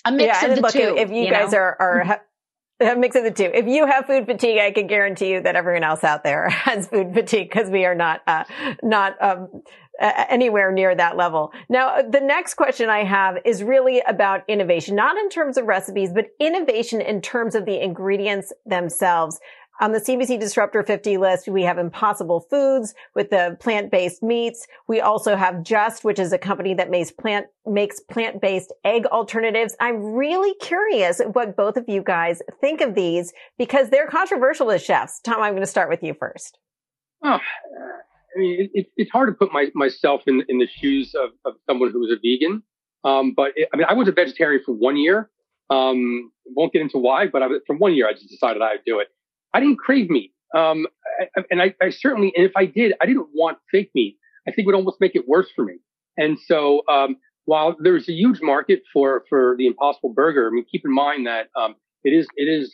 a 0.04 0.12
mix 0.12 0.42
yeah, 0.42 0.48
of 0.48 0.56
the 0.56 0.62
look, 0.62 0.72
two. 0.72 0.94
If 0.96 1.10
you, 1.10 1.24
you 1.24 1.30
guys 1.30 1.52
know? 1.52 1.58
are, 1.58 1.76
are, 1.80 2.00
mm-hmm. 2.00 2.12
A 2.80 2.96
mix 2.96 3.16
of 3.16 3.24
the 3.24 3.30
two. 3.30 3.50
If 3.52 3.66
you 3.66 3.86
have 3.86 4.06
food 4.06 4.26
fatigue, 4.26 4.58
I 4.58 4.70
can 4.70 4.86
guarantee 4.86 5.32
you 5.32 5.40
that 5.42 5.56
everyone 5.56 5.84
else 5.84 6.04
out 6.04 6.24
there 6.24 6.48
has 6.50 6.86
food 6.88 7.14
fatigue 7.14 7.50
because 7.50 7.70
we 7.70 7.84
are 7.84 7.94
not, 7.94 8.22
uh, 8.26 8.44
not, 8.82 9.20
um, 9.22 9.62
anywhere 10.00 10.72
near 10.72 10.92
that 10.94 11.16
level. 11.16 11.52
Now, 11.68 12.02
the 12.02 12.20
next 12.20 12.54
question 12.54 12.88
I 12.88 13.04
have 13.04 13.36
is 13.44 13.62
really 13.62 14.00
about 14.00 14.42
innovation, 14.48 14.96
not 14.96 15.16
in 15.16 15.28
terms 15.28 15.56
of 15.56 15.66
recipes, 15.66 16.10
but 16.12 16.26
innovation 16.40 17.00
in 17.00 17.20
terms 17.20 17.54
of 17.54 17.64
the 17.64 17.80
ingredients 17.80 18.52
themselves. 18.66 19.38
On 19.80 19.90
the 19.90 19.98
CNBC 19.98 20.38
Disruptor 20.38 20.84
50 20.84 21.16
list, 21.16 21.48
we 21.48 21.64
have 21.64 21.78
Impossible 21.78 22.46
Foods 22.48 22.94
with 23.16 23.30
the 23.30 23.56
plant-based 23.58 24.22
meats. 24.22 24.66
We 24.86 25.00
also 25.00 25.34
have 25.34 25.64
Just, 25.64 26.04
which 26.04 26.20
is 26.20 26.32
a 26.32 26.38
company 26.38 26.74
that 26.74 26.90
makes 26.90 27.10
plant, 27.10 27.46
makes 27.66 27.98
plant-based 27.98 28.72
egg 28.84 29.06
alternatives. 29.06 29.74
I'm 29.80 30.00
really 30.00 30.54
curious 30.60 31.20
what 31.32 31.56
both 31.56 31.76
of 31.76 31.88
you 31.88 32.02
guys 32.02 32.40
think 32.60 32.80
of 32.80 32.94
these 32.94 33.32
because 33.58 33.90
they're 33.90 34.06
controversial 34.06 34.70
as 34.70 34.80
chefs. 34.80 35.20
Tom, 35.20 35.42
I'm 35.42 35.54
going 35.54 35.62
to 35.62 35.66
start 35.66 35.90
with 35.90 36.04
you 36.04 36.14
first. 36.14 36.58
Oh, 37.24 37.40
I 37.40 38.38
mean, 38.38 38.70
it, 38.74 38.86
it's 38.96 39.10
hard 39.10 39.28
to 39.28 39.32
put 39.32 39.52
my, 39.52 39.70
myself 39.74 40.22
in, 40.28 40.44
in 40.48 40.58
the 40.58 40.68
shoes 40.68 41.16
of, 41.16 41.30
of 41.44 41.54
someone 41.68 41.90
who 41.90 41.98
was 41.98 42.12
a 42.12 42.16
vegan. 42.16 42.62
Um, 43.02 43.32
but 43.36 43.52
it, 43.56 43.68
I 43.74 43.76
mean, 43.76 43.86
I 43.88 43.94
was 43.94 44.06
a 44.06 44.12
vegetarian 44.12 44.62
for 44.64 44.72
one 44.72 44.96
year. 44.96 45.30
Um, 45.68 46.30
won't 46.46 46.72
get 46.72 46.82
into 46.82 46.98
why, 46.98 47.26
but 47.26 47.42
I, 47.42 47.48
for 47.66 47.76
one 47.76 47.94
year, 47.94 48.06
I 48.08 48.12
just 48.12 48.28
decided 48.28 48.62
I 48.62 48.72
would 48.72 48.84
do 48.86 49.00
it. 49.00 49.08
I 49.54 49.60
didn't 49.60 49.78
crave 49.78 50.10
meat. 50.10 50.32
Um, 50.54 50.86
and 51.50 51.62
I, 51.62 51.74
I, 51.80 51.90
certainly, 51.90 52.32
and 52.36 52.44
if 52.44 52.52
I 52.56 52.66
did, 52.66 52.94
I 53.00 53.06
didn't 53.06 53.28
want 53.34 53.58
fake 53.70 53.90
meat. 53.94 54.18
I 54.46 54.50
think 54.50 54.60
it 54.60 54.66
would 54.66 54.74
almost 54.74 55.00
make 55.00 55.14
it 55.14 55.26
worse 55.26 55.48
for 55.54 55.64
me. 55.64 55.74
And 56.16 56.38
so, 56.38 56.82
um, 56.88 57.16
while 57.46 57.76
there's 57.78 58.08
a 58.08 58.12
huge 58.12 58.40
market 58.40 58.82
for, 58.92 59.24
for 59.28 59.54
the 59.58 59.66
Impossible 59.66 60.12
Burger, 60.12 60.48
I 60.48 60.50
mean, 60.50 60.64
keep 60.70 60.84
in 60.84 60.94
mind 60.94 61.26
that, 61.26 61.48
um, 61.56 61.76
it 62.04 62.10
is, 62.10 62.26
it 62.36 62.44
is, 62.44 62.72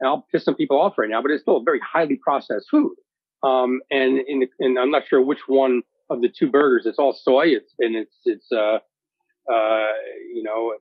and 0.00 0.08
I'll 0.08 0.26
piss 0.32 0.44
some 0.44 0.54
people 0.54 0.80
off 0.80 0.98
right 0.98 1.08
now, 1.08 1.22
but 1.22 1.30
it's 1.30 1.42
still 1.42 1.58
a 1.58 1.62
very 1.62 1.80
highly 1.80 2.16
processed 2.16 2.66
food. 2.70 2.94
Um, 3.42 3.80
and 3.90 4.20
in 4.26 4.40
the, 4.40 4.48
and 4.58 4.78
I'm 4.78 4.90
not 4.90 5.06
sure 5.08 5.22
which 5.22 5.40
one 5.46 5.82
of 6.10 6.20
the 6.20 6.28
two 6.28 6.50
burgers. 6.50 6.84
It's 6.84 6.98
all 6.98 7.12
soy. 7.12 7.46
It's 7.46 7.72
and 7.78 7.96
it's 7.96 8.16
it's 8.24 8.50
uh, 8.52 8.78
uh, 9.50 9.86
you 10.34 10.42
know 10.42 10.74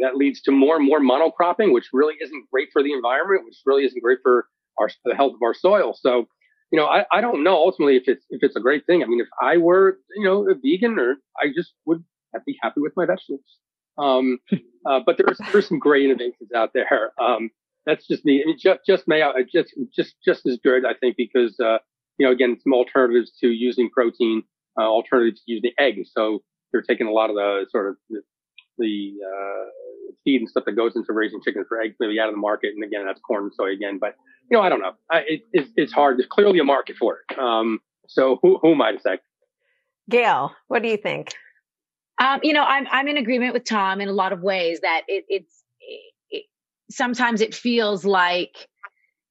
that 0.00 0.16
leads 0.16 0.40
to 0.42 0.50
more 0.50 0.76
and 0.76 0.84
more 0.84 1.00
monocropping, 1.00 1.72
which 1.72 1.90
really 1.92 2.14
isn't 2.20 2.50
great 2.50 2.70
for 2.72 2.82
the 2.82 2.92
environment, 2.92 3.44
which 3.44 3.58
really 3.66 3.84
isn't 3.84 4.02
great 4.02 4.18
for 4.22 4.46
our 4.78 4.88
the 5.04 5.14
health 5.14 5.34
of 5.34 5.42
our 5.42 5.54
soil. 5.54 5.96
So, 5.98 6.26
you 6.70 6.78
know, 6.78 6.86
I, 6.86 7.04
I 7.12 7.20
don't 7.20 7.44
know 7.44 7.56
ultimately 7.56 7.96
if 7.96 8.04
it's 8.06 8.24
if 8.30 8.42
it's 8.42 8.56
a 8.56 8.60
great 8.60 8.86
thing. 8.86 9.02
I 9.02 9.06
mean, 9.06 9.20
if 9.20 9.28
I 9.40 9.56
were 9.58 9.98
you 10.16 10.24
know 10.24 10.48
a 10.48 10.54
vegan, 10.54 10.98
or 10.98 11.16
I 11.40 11.48
just 11.54 11.72
would 11.86 12.04
be 12.46 12.56
happy 12.62 12.80
with 12.80 12.92
my 12.96 13.06
vegetables. 13.06 13.58
Um, 13.98 14.38
uh, 14.86 15.00
but 15.04 15.16
there's 15.18 15.38
there's 15.52 15.68
some 15.68 15.78
great 15.78 16.04
innovations 16.04 16.50
out 16.54 16.70
there. 16.74 17.12
Um, 17.20 17.50
that's 17.86 18.06
just 18.06 18.24
me. 18.24 18.42
I 18.42 18.46
mean, 18.46 18.56
just 18.58 18.80
just 18.86 19.06
may 19.06 19.22
just 19.52 19.74
just 19.94 20.14
just 20.24 20.46
as 20.46 20.58
good, 20.62 20.84
I 20.86 20.94
think, 20.94 21.16
because 21.16 21.58
uh, 21.60 21.78
you 22.18 22.26
know, 22.26 22.32
again, 22.32 22.58
some 22.62 22.72
alternatives 22.72 23.32
to 23.40 23.48
using 23.48 23.90
protein, 23.90 24.42
uh, 24.78 24.84
alternatives 24.84 25.42
to 25.46 25.52
using 25.52 25.72
eggs. 25.78 26.10
So 26.16 26.42
they're 26.72 26.82
taking 26.82 27.06
a 27.06 27.12
lot 27.12 27.30
of 27.30 27.36
the 27.36 27.66
sort 27.70 27.88
of 27.88 27.96
the, 28.78 28.84
the 28.84 29.14
uh, 29.24 30.12
feed 30.24 30.40
and 30.40 30.48
stuff 30.48 30.64
that 30.66 30.72
goes 30.72 30.96
into 30.96 31.12
raising 31.12 31.40
chickens 31.42 31.66
for 31.68 31.80
eggs, 31.80 31.96
maybe 32.00 32.18
out 32.20 32.28
of 32.28 32.34
the 32.34 32.40
market. 32.40 32.74
And 32.74 32.84
again, 32.84 33.04
that's 33.06 33.20
corn 33.20 33.44
and 33.44 33.54
soy 33.54 33.72
again. 33.72 33.98
But 33.98 34.16
you 34.50 34.56
know, 34.56 34.62
I 34.62 34.68
don't 34.68 34.80
know. 34.80 34.92
I, 35.10 35.18
it, 35.26 35.46
it's, 35.52 35.70
it's 35.76 35.92
hard. 35.92 36.18
There's 36.18 36.28
clearly 36.28 36.58
a 36.58 36.64
market 36.64 36.96
for 36.96 37.20
it. 37.28 37.38
Um, 37.38 37.80
so 38.08 38.38
who, 38.42 38.58
who 38.58 38.72
am 38.72 38.82
I 38.82 38.92
to 38.92 39.00
say? 39.00 39.18
Gail, 40.10 40.52
what 40.68 40.82
do 40.82 40.88
you 40.88 40.96
think? 40.96 41.32
Um, 42.18 42.40
you 42.42 42.52
know, 42.52 42.62
I'm 42.62 42.86
I'm 42.92 43.08
in 43.08 43.16
agreement 43.16 43.54
with 43.54 43.64
Tom 43.64 44.00
in 44.00 44.08
a 44.08 44.12
lot 44.12 44.32
of 44.32 44.40
ways 44.40 44.80
that 44.80 45.02
it, 45.08 45.24
it's 45.28 45.64
sometimes 46.90 47.40
it 47.40 47.54
feels 47.54 48.04
like 48.04 48.68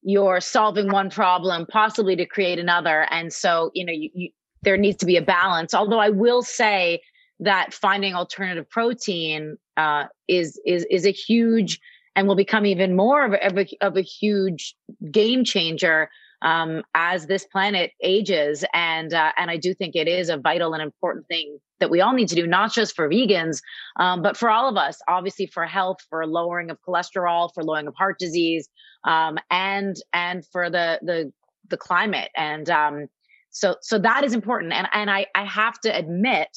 you're 0.02 0.42
solving 0.42 0.92
one 0.92 1.10
problem 1.10 1.66
possibly 1.68 2.16
to 2.16 2.26
create 2.26 2.60
another 2.60 3.08
and 3.10 3.32
so 3.32 3.72
you 3.74 3.86
know 3.86 3.94
you, 3.94 4.10
you 4.14 4.30
there 4.64 4.78
needs 4.78 4.98
to 4.98 5.06
be 5.06 5.18
a 5.18 5.22
balance. 5.22 5.74
Although 5.74 6.00
I 6.00 6.10
will 6.10 6.42
say 6.42 7.02
that 7.40 7.74
finding 7.74 8.14
alternative 8.14 8.70
protein 8.70 9.58
uh, 9.78 10.06
is 10.28 10.60
is 10.66 10.86
is 10.90 11.06
a 11.06 11.12
huge 11.12 11.80
and 12.16 12.28
will 12.28 12.36
become 12.36 12.66
even 12.66 12.96
more 12.96 13.26
of 13.26 13.34
a, 13.58 13.68
of 13.82 13.98
a, 13.98 14.02
huge 14.02 14.76
game 15.12 15.44
changer 15.44 16.10
um, 16.44 16.84
as 16.94 17.26
this 17.26 17.46
planet 17.46 17.92
ages. 18.04 18.64
And 18.74 19.14
uh, 19.14 19.32
and 19.38 19.50
I 19.50 19.58
do 19.58 19.74
think 19.74 19.96
it 19.96 20.08
is 20.08 20.30
a 20.30 20.38
vital 20.38 20.74
and 20.74 20.84
important 20.84 21.28
thing 21.28 21.58
that 21.80 21.90
we 21.90 22.02
all 22.02 22.14
need 22.14 22.28
to 22.30 22.36
do, 22.36 22.46
not 22.46 22.72
just 22.72 22.96
for 22.96 23.10
vegans, 23.10 23.62
um, 24.00 24.22
but 24.22 24.38
for 24.38 24.50
all 24.50 24.70
of 24.70 24.78
us. 24.78 25.00
Obviously, 25.08 25.48
for 25.48 25.66
health, 25.66 25.98
for 26.10 26.26
lowering 26.28 26.70
of 26.70 26.78
cholesterol, 26.88 27.50
for 27.54 27.64
lowering 27.64 27.88
of 27.88 27.96
heart 27.96 28.20
disease, 28.20 28.70
um, 29.06 29.38
and 29.50 29.96
and 30.14 30.46
for 30.52 30.70
the 30.70 31.00
the 31.02 31.32
the 31.70 31.78
climate. 31.78 32.30
And 32.36 32.70
um, 32.70 33.08
so 33.50 33.78
so 33.82 33.98
that 34.00 34.24
is 34.24 34.34
important. 34.34 34.74
And 34.74 34.88
and 34.94 35.10
I 35.10 35.26
I 35.36 35.46
have 35.46 35.80
to 35.82 35.96
admit 35.96 36.50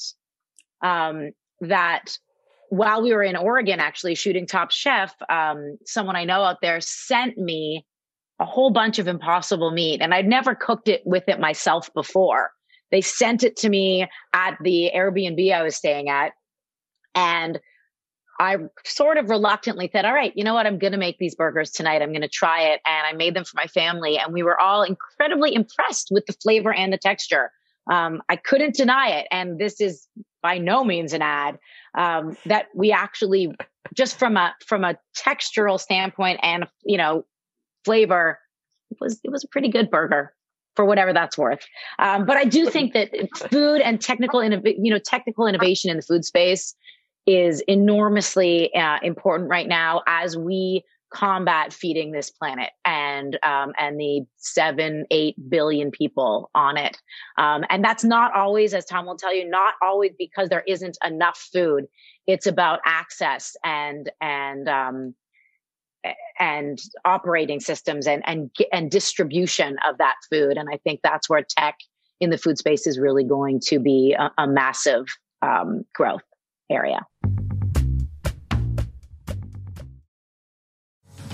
um, 0.82 1.30
that 1.60 2.18
while 2.68 3.02
we 3.02 3.12
were 3.12 3.22
in 3.22 3.36
Oregon, 3.36 3.80
actually 3.80 4.14
shooting 4.14 4.46
Top 4.46 4.70
Chef, 4.70 5.14
um, 5.28 5.78
someone 5.84 6.16
I 6.16 6.24
know 6.24 6.42
out 6.42 6.60
there 6.62 6.80
sent 6.80 7.38
me 7.38 7.86
a 8.40 8.44
whole 8.44 8.70
bunch 8.70 8.98
of 8.98 9.08
impossible 9.08 9.70
meat 9.70 10.00
and 10.02 10.12
I'd 10.12 10.26
never 10.26 10.54
cooked 10.54 10.88
it 10.88 11.02
with 11.06 11.24
it 11.28 11.40
myself 11.40 11.92
before. 11.94 12.50
They 12.90 13.00
sent 13.00 13.42
it 13.42 13.56
to 13.58 13.68
me 13.68 14.06
at 14.32 14.56
the 14.62 14.90
Airbnb 14.94 15.52
I 15.52 15.62
was 15.62 15.76
staying 15.76 16.08
at. 16.08 16.32
And 17.14 17.58
I 18.38 18.56
sort 18.84 19.16
of 19.16 19.30
reluctantly 19.30 19.88
said, 19.90 20.04
all 20.04 20.12
right, 20.12 20.32
you 20.36 20.44
know 20.44 20.52
what? 20.52 20.66
I'm 20.66 20.78
going 20.78 20.92
to 20.92 20.98
make 20.98 21.18
these 21.18 21.34
burgers 21.34 21.70
tonight. 21.70 22.02
I'm 22.02 22.10
going 22.10 22.20
to 22.20 22.28
try 22.28 22.60
it. 22.60 22.80
And 22.86 23.06
I 23.06 23.12
made 23.14 23.34
them 23.34 23.44
for 23.44 23.56
my 23.56 23.66
family. 23.66 24.18
And 24.18 24.32
we 24.32 24.42
were 24.42 24.60
all 24.60 24.82
incredibly 24.82 25.54
impressed 25.54 26.08
with 26.10 26.26
the 26.26 26.34
flavor 26.34 26.72
and 26.72 26.92
the 26.92 26.98
texture. 26.98 27.50
Um, 27.90 28.20
I 28.28 28.36
couldn't 28.36 28.74
deny 28.74 29.08
it. 29.08 29.26
And 29.30 29.58
this 29.58 29.80
is 29.80 30.06
by 30.46 30.58
no 30.58 30.84
means 30.84 31.12
an 31.12 31.22
ad, 31.22 31.58
um, 31.98 32.36
that 32.46 32.66
we 32.72 32.92
actually 32.92 33.52
just 33.94 34.16
from 34.16 34.36
a, 34.36 34.54
from 34.64 34.84
a 34.84 34.94
textural 35.18 35.80
standpoint 35.80 36.38
and, 36.40 36.66
you 36.84 36.98
know, 36.98 37.24
flavor, 37.84 38.38
it 38.92 38.98
was 39.00 39.18
it 39.24 39.32
was 39.32 39.42
a 39.42 39.48
pretty 39.48 39.68
good 39.68 39.90
burger 39.90 40.32
for 40.76 40.84
whatever 40.84 41.12
that's 41.12 41.36
worth. 41.36 41.64
Um, 41.98 42.26
but 42.26 42.36
I 42.36 42.44
do 42.44 42.70
think 42.70 42.92
that 42.92 43.10
food 43.50 43.80
and 43.80 44.00
technical, 44.00 44.44
you 44.44 44.92
know, 44.92 45.00
technical 45.00 45.48
innovation 45.48 45.90
in 45.90 45.96
the 45.96 46.02
food 46.02 46.24
space 46.24 46.76
is 47.26 47.60
enormously 47.66 48.72
uh, 48.72 48.98
important 49.02 49.50
right 49.50 49.66
now 49.66 50.02
as 50.06 50.36
we 50.36 50.84
combat 51.10 51.72
feeding 51.72 52.10
this 52.10 52.30
planet 52.30 52.70
and 52.84 53.38
um, 53.44 53.72
and 53.78 53.98
the 53.98 54.22
seven 54.36 55.04
eight 55.10 55.36
billion 55.48 55.90
people 55.90 56.50
on 56.54 56.76
it 56.76 56.98
um, 57.38 57.64
and 57.70 57.84
that's 57.84 58.04
not 58.04 58.34
always 58.34 58.74
as 58.74 58.84
tom 58.84 59.06
will 59.06 59.16
tell 59.16 59.34
you 59.34 59.48
not 59.48 59.74
always 59.82 60.12
because 60.18 60.48
there 60.48 60.64
isn't 60.66 60.98
enough 61.04 61.48
food 61.52 61.86
it's 62.26 62.46
about 62.46 62.80
access 62.84 63.56
and 63.64 64.10
and 64.20 64.68
um, 64.68 65.14
and 66.38 66.78
operating 67.04 67.60
systems 67.60 68.06
and 68.06 68.22
and 68.26 68.50
and 68.72 68.90
distribution 68.90 69.76
of 69.88 69.98
that 69.98 70.16
food. 70.30 70.56
And 70.56 70.68
I 70.72 70.78
think 70.78 71.00
that's 71.02 71.28
where 71.28 71.42
tech 71.42 71.76
in 72.20 72.30
the 72.30 72.38
food 72.38 72.58
space 72.58 72.86
is 72.86 72.98
really 72.98 73.24
going 73.24 73.60
to 73.66 73.78
be 73.78 74.14
a, 74.18 74.30
a 74.38 74.46
massive 74.46 75.06
um, 75.42 75.84
growth 75.94 76.22
area. 76.70 77.00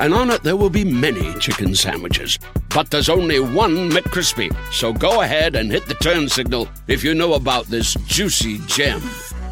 and 0.00 0.12
on 0.14 0.30
it 0.30 0.42
there 0.42 0.56
will 0.56 0.70
be 0.70 0.84
many 0.84 1.32
chicken 1.38 1.74
sandwiches. 1.74 2.38
But 2.70 2.90
there's 2.90 3.08
only 3.08 3.38
one 3.38 3.90
McCrispy. 3.90 4.50
So 4.72 4.92
go 4.92 5.20
ahead 5.20 5.54
and 5.54 5.70
hit 5.70 5.86
the 5.86 5.94
turn 5.94 6.28
signal 6.28 6.68
if 6.88 7.04
you 7.04 7.14
know 7.14 7.34
about 7.34 7.66
this 7.66 7.94
juicy 8.06 8.58
gem 8.66 9.02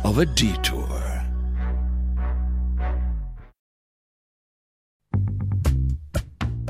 of 0.04 0.18
a 0.18 0.26
detour. 0.26 0.86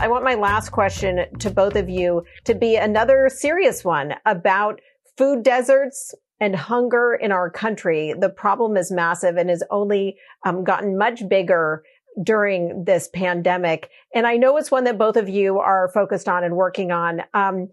I 0.01 0.07
want 0.07 0.23
my 0.23 0.35
last 0.35 0.71
question 0.71 1.27
to 1.41 1.51
both 1.51 1.75
of 1.75 1.88
you 1.88 2.25
to 2.45 2.55
be 2.55 2.77
another 2.77 3.29
serious 3.29 3.85
one 3.85 4.14
about 4.27 4.81
food 5.17 5.43
deserts 5.43 6.14
and 6.41 6.55
hunger 6.55 7.19
in 7.21 7.33
our 7.33 7.51
country. 7.51 8.14
The 8.17 8.29
problem 8.29 8.77
is 8.77 8.93
massive 8.93 9.37
and 9.37 9.51
has 9.51 9.64
only 9.71 10.17
um, 10.47 10.62
gotten 10.62 10.97
much 10.97 11.29
bigger 11.29 11.83
during 12.22 12.85
this 12.85 13.09
pandemic. 13.12 13.90
And 14.14 14.26
I 14.26 14.37
know 14.37 14.57
it's 14.57 14.70
one 14.70 14.85
that 14.85 14.98
both 14.98 15.16
of 15.16 15.28
you 15.28 15.59
are 15.59 15.90
focused 15.92 16.28
on 16.28 16.44
and 16.44 16.57
working 16.57 16.90
on. 16.90 17.22
Um, 17.35 17.68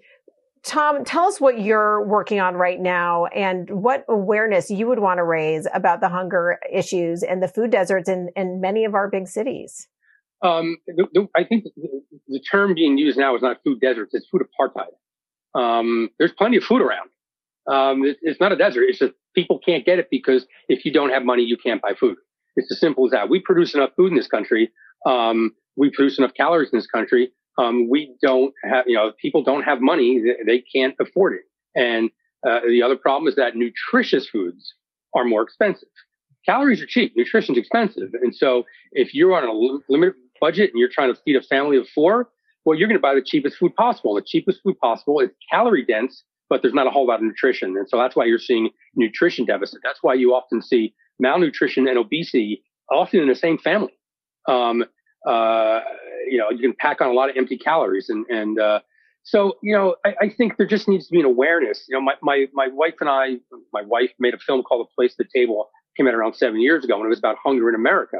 Tom, 0.63 1.05
tell 1.05 1.25
us 1.25 1.39
what 1.39 1.61
you're 1.61 2.03
working 2.07 2.39
on 2.39 2.55
right 2.55 2.79
now 2.79 3.27
and 3.27 3.69
what 3.69 4.03
awareness 4.09 4.71
you 4.71 4.87
would 4.87 4.97
want 4.97 5.19
to 5.19 5.23
raise 5.23 5.67
about 5.75 6.01
the 6.01 6.09
hunger 6.09 6.57
issues 6.73 7.21
and 7.21 7.41
the 7.41 7.47
food 7.47 7.69
deserts 7.69 8.09
in, 8.09 8.29
in 8.35 8.59
many 8.61 8.83
of 8.83 8.95
our 8.95 9.07
big 9.07 9.27
cities. 9.27 9.87
Um, 10.41 10.77
the, 10.87 11.07
the, 11.13 11.27
I 11.35 11.43
think 11.43 11.65
the, 11.65 11.71
the, 12.27 12.39
term 12.39 12.73
being 12.73 12.97
used 12.97 13.17
now 13.17 13.35
is 13.35 13.43
not 13.43 13.57
food 13.63 13.79
deserts, 13.79 14.13
it's 14.13 14.27
food 14.27 14.41
apartheid. 14.41 15.59
Um, 15.59 16.09
there's 16.17 16.31
plenty 16.31 16.57
of 16.57 16.63
food 16.63 16.81
around. 16.81 17.09
Um, 17.71 18.03
it, 18.03 18.17
it's 18.21 18.39
not 18.39 18.51
a 18.51 18.55
desert. 18.55 18.85
It's 18.87 18.99
just 18.99 19.13
people 19.35 19.59
can't 19.63 19.85
get 19.85 19.99
it 19.99 20.07
because 20.09 20.45
if 20.67 20.83
you 20.83 20.91
don't 20.91 21.11
have 21.11 21.23
money, 21.23 21.43
you 21.43 21.57
can't 21.57 21.81
buy 21.81 21.93
food. 21.99 22.17
It's 22.55 22.71
as 22.71 22.79
simple 22.79 23.05
as 23.05 23.11
that. 23.11 23.29
We 23.29 23.39
produce 23.39 23.73
enough 23.73 23.91
food 23.95 24.11
in 24.11 24.17
this 24.17 24.27
country. 24.27 24.71
Um, 25.05 25.51
we 25.75 25.91
produce 25.91 26.17
enough 26.17 26.33
calories 26.35 26.69
in 26.71 26.79
this 26.79 26.87
country. 26.87 27.31
Um, 27.57 27.89
we 27.89 28.15
don't 28.21 28.53
have, 28.69 28.85
you 28.87 28.95
know, 28.95 29.11
people 29.21 29.43
don't 29.43 29.63
have 29.63 29.81
money. 29.81 30.21
They, 30.45 30.63
can't 30.73 30.95
afford 30.99 31.35
it. 31.35 31.41
And 31.75 32.09
uh, 32.47 32.61
the 32.67 32.81
other 32.83 32.95
problem 32.95 33.27
is 33.27 33.35
that 33.35 33.55
nutritious 33.55 34.27
foods 34.27 34.73
are 35.15 35.23
more 35.23 35.41
expensive. 35.41 35.89
Calories 36.45 36.81
are 36.81 36.85
cheap. 36.85 37.13
Nutrition's 37.15 37.57
expensive. 37.57 38.09
And 38.21 38.35
so 38.35 38.63
if 38.91 39.13
you're 39.13 39.35
on 39.35 39.43
a 39.43 39.81
limited 39.91 40.15
budget 40.39 40.71
and 40.71 40.79
you're 40.79 40.89
trying 40.89 41.13
to 41.13 41.19
feed 41.21 41.35
a 41.35 41.41
family 41.41 41.77
of 41.77 41.87
four, 41.89 42.29
well, 42.65 42.77
you're 42.77 42.87
going 42.87 42.97
to 42.97 43.01
buy 43.01 43.15
the 43.15 43.23
cheapest 43.23 43.57
food 43.57 43.75
possible. 43.75 44.15
The 44.15 44.23
cheapest 44.25 44.61
food 44.63 44.77
possible 44.79 45.19
is 45.19 45.29
calorie 45.51 45.85
dense, 45.85 46.23
but 46.49 46.61
there's 46.61 46.73
not 46.73 46.87
a 46.87 46.89
whole 46.89 47.07
lot 47.07 47.15
of 47.15 47.23
nutrition. 47.23 47.75
And 47.77 47.87
so 47.87 47.97
that's 47.97 48.15
why 48.15 48.25
you're 48.25 48.39
seeing 48.39 48.69
nutrition 48.95 49.45
deficit. 49.45 49.79
That's 49.83 49.99
why 50.01 50.15
you 50.15 50.33
often 50.33 50.61
see 50.61 50.93
malnutrition 51.19 51.87
and 51.87 51.97
obesity 51.97 52.63
often 52.91 53.19
in 53.19 53.27
the 53.27 53.35
same 53.35 53.57
family. 53.57 53.93
Um, 54.47 54.83
uh, 55.27 55.79
you 56.29 56.37
know, 56.37 56.49
you 56.51 56.59
can 56.59 56.73
pack 56.77 57.01
on 57.01 57.07
a 57.07 57.13
lot 57.13 57.29
of 57.29 57.37
empty 57.37 57.57
calories 57.57 58.09
and, 58.09 58.25
and, 58.29 58.59
uh, 58.59 58.79
so, 59.25 59.57
you 59.63 59.75
know, 59.75 59.95
I, 60.05 60.13
I, 60.21 60.29
think 60.29 60.57
there 60.57 60.67
just 60.67 60.87
needs 60.87 61.07
to 61.07 61.11
be 61.11 61.19
an 61.19 61.25
awareness. 61.25 61.85
You 61.89 61.95
know, 61.95 62.01
my, 62.01 62.13
my, 62.21 62.45
my 62.53 62.67
wife 62.67 62.93
and 63.01 63.09
I, 63.09 63.37
my 63.73 63.81
wife 63.81 64.11
made 64.19 64.35
a 64.35 64.37
film 64.37 64.61
called 64.61 64.85
The 64.85 64.91
Place 64.95 65.15
at 65.19 65.25
the 65.25 65.39
Table, 65.39 65.67
came 65.97 66.07
out 66.07 66.13
around 66.13 66.35
seven 66.35 66.61
years 66.61 66.85
ago, 66.85 66.95
and 66.97 67.05
it 67.05 67.09
was 67.09 67.17
about 67.17 67.37
hunger 67.43 67.67
in 67.67 67.73
America. 67.73 68.17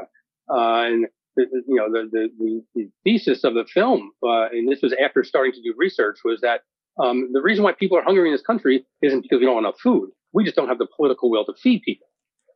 Uh, 0.50 0.82
and, 0.82 1.06
the, 1.36 1.46
you 1.68 1.76
know, 1.76 1.90
the, 1.92 2.08
the, 2.10 2.28
the, 2.38 2.62
the, 2.74 2.90
thesis 3.04 3.44
of 3.44 3.54
the 3.54 3.64
film, 3.72 4.10
uh, 4.24 4.48
and 4.50 4.68
this 4.70 4.82
was 4.82 4.94
after 5.00 5.22
starting 5.22 5.52
to 5.52 5.62
do 5.62 5.72
research, 5.76 6.18
was 6.24 6.40
that 6.40 6.62
um, 6.98 7.30
the 7.32 7.42
reason 7.42 7.62
why 7.62 7.72
people 7.72 7.96
are 7.96 8.02
hungry 8.02 8.28
in 8.28 8.34
this 8.34 8.42
country 8.42 8.84
isn't 9.02 9.20
because 9.22 9.38
we 9.38 9.46
don't 9.46 9.54
have 9.54 9.64
enough 9.64 9.78
food. 9.80 10.10
We 10.32 10.42
just 10.42 10.56
don't 10.56 10.68
have 10.68 10.78
the 10.78 10.88
political 10.96 11.30
will 11.30 11.44
to 11.44 11.54
feed 11.62 11.82
people. 11.82 12.05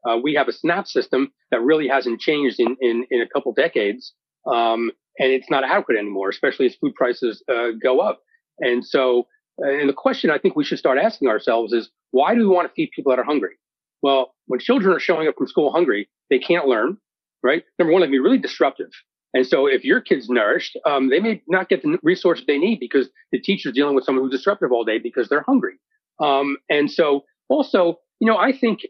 Uh, 0.09 0.17
we 0.23 0.35
have 0.35 0.49
a 0.49 0.53
SNAP 0.53 0.87
system 0.87 1.33
that 1.51 1.61
really 1.61 1.89
hasn't 1.89 2.21
changed 2.21 2.59
in, 2.59 2.77
in, 2.81 3.07
in 3.11 3.21
a 3.21 3.29
couple 3.29 3.53
decades. 3.53 4.15
Um, 4.51 4.91
and 5.19 5.33
it's 5.33 5.51
not 5.51 5.65
adequate 5.65 5.99
anymore, 5.99 6.31
especially 6.31 6.67
as 6.67 6.75
food 6.77 6.95
prices 6.95 7.43
uh, 7.51 7.69
go 7.83 8.01
up. 8.01 8.21
And 8.59 8.85
so, 8.85 9.27
uh, 9.63 9.71
and 9.71 9.89
the 9.89 9.95
question 9.95 10.31
I 10.31 10.39
think 10.39 10.57
we 10.57 10.65
should 10.65 10.79
start 10.79 10.99
asking 10.99 11.29
ourselves 11.29 11.73
is, 11.73 11.91
why 12.13 12.35
do 12.35 12.41
we 12.41 12.47
want 12.47 12.69
to 12.69 12.75
feed 12.75 12.91
people 12.95 13.11
that 13.11 13.19
are 13.19 13.25
hungry? 13.25 13.57
Well, 14.03 14.35
when 14.47 14.61
children 14.61 14.95
are 14.95 15.01
showing 15.01 15.29
up 15.29 15.35
from 15.37 15.47
school 15.47 15.71
hungry, 15.71 16.09
they 16.31 16.39
can't 16.39 16.67
learn, 16.67 16.97
right? 17.43 17.65
Number 17.79 17.93
one, 17.93 18.01
they 18.01 18.07
can 18.07 18.13
be 18.13 18.19
really 18.19 18.39
disruptive. 18.39 18.91
And 19.35 19.47
so 19.47 19.67
if 19.67 19.85
your 19.85 20.01
kid's 20.01 20.29
nourished, 20.29 20.77
um, 20.87 21.11
they 21.11 21.21
may 21.21 21.43
not 21.47 21.69
get 21.69 21.83
the 21.83 21.99
resources 22.03 22.47
they 22.47 22.59
need 22.59 22.81
because 22.81 23.09
the 23.31 23.39
teacher's 23.39 23.75
dealing 23.75 23.95
with 23.95 24.05
someone 24.05 24.25
who's 24.25 24.33
disruptive 24.33 24.73
all 24.73 24.85
day 24.85 24.99
because 24.99 25.29
they're 25.29 25.45
hungry. 25.47 25.75
Um, 26.21 26.57
and 26.69 26.91
so 26.91 27.25
also 27.49 27.99
you 28.21 28.27
know, 28.27 28.37
I 28.37 28.53
think, 28.57 28.81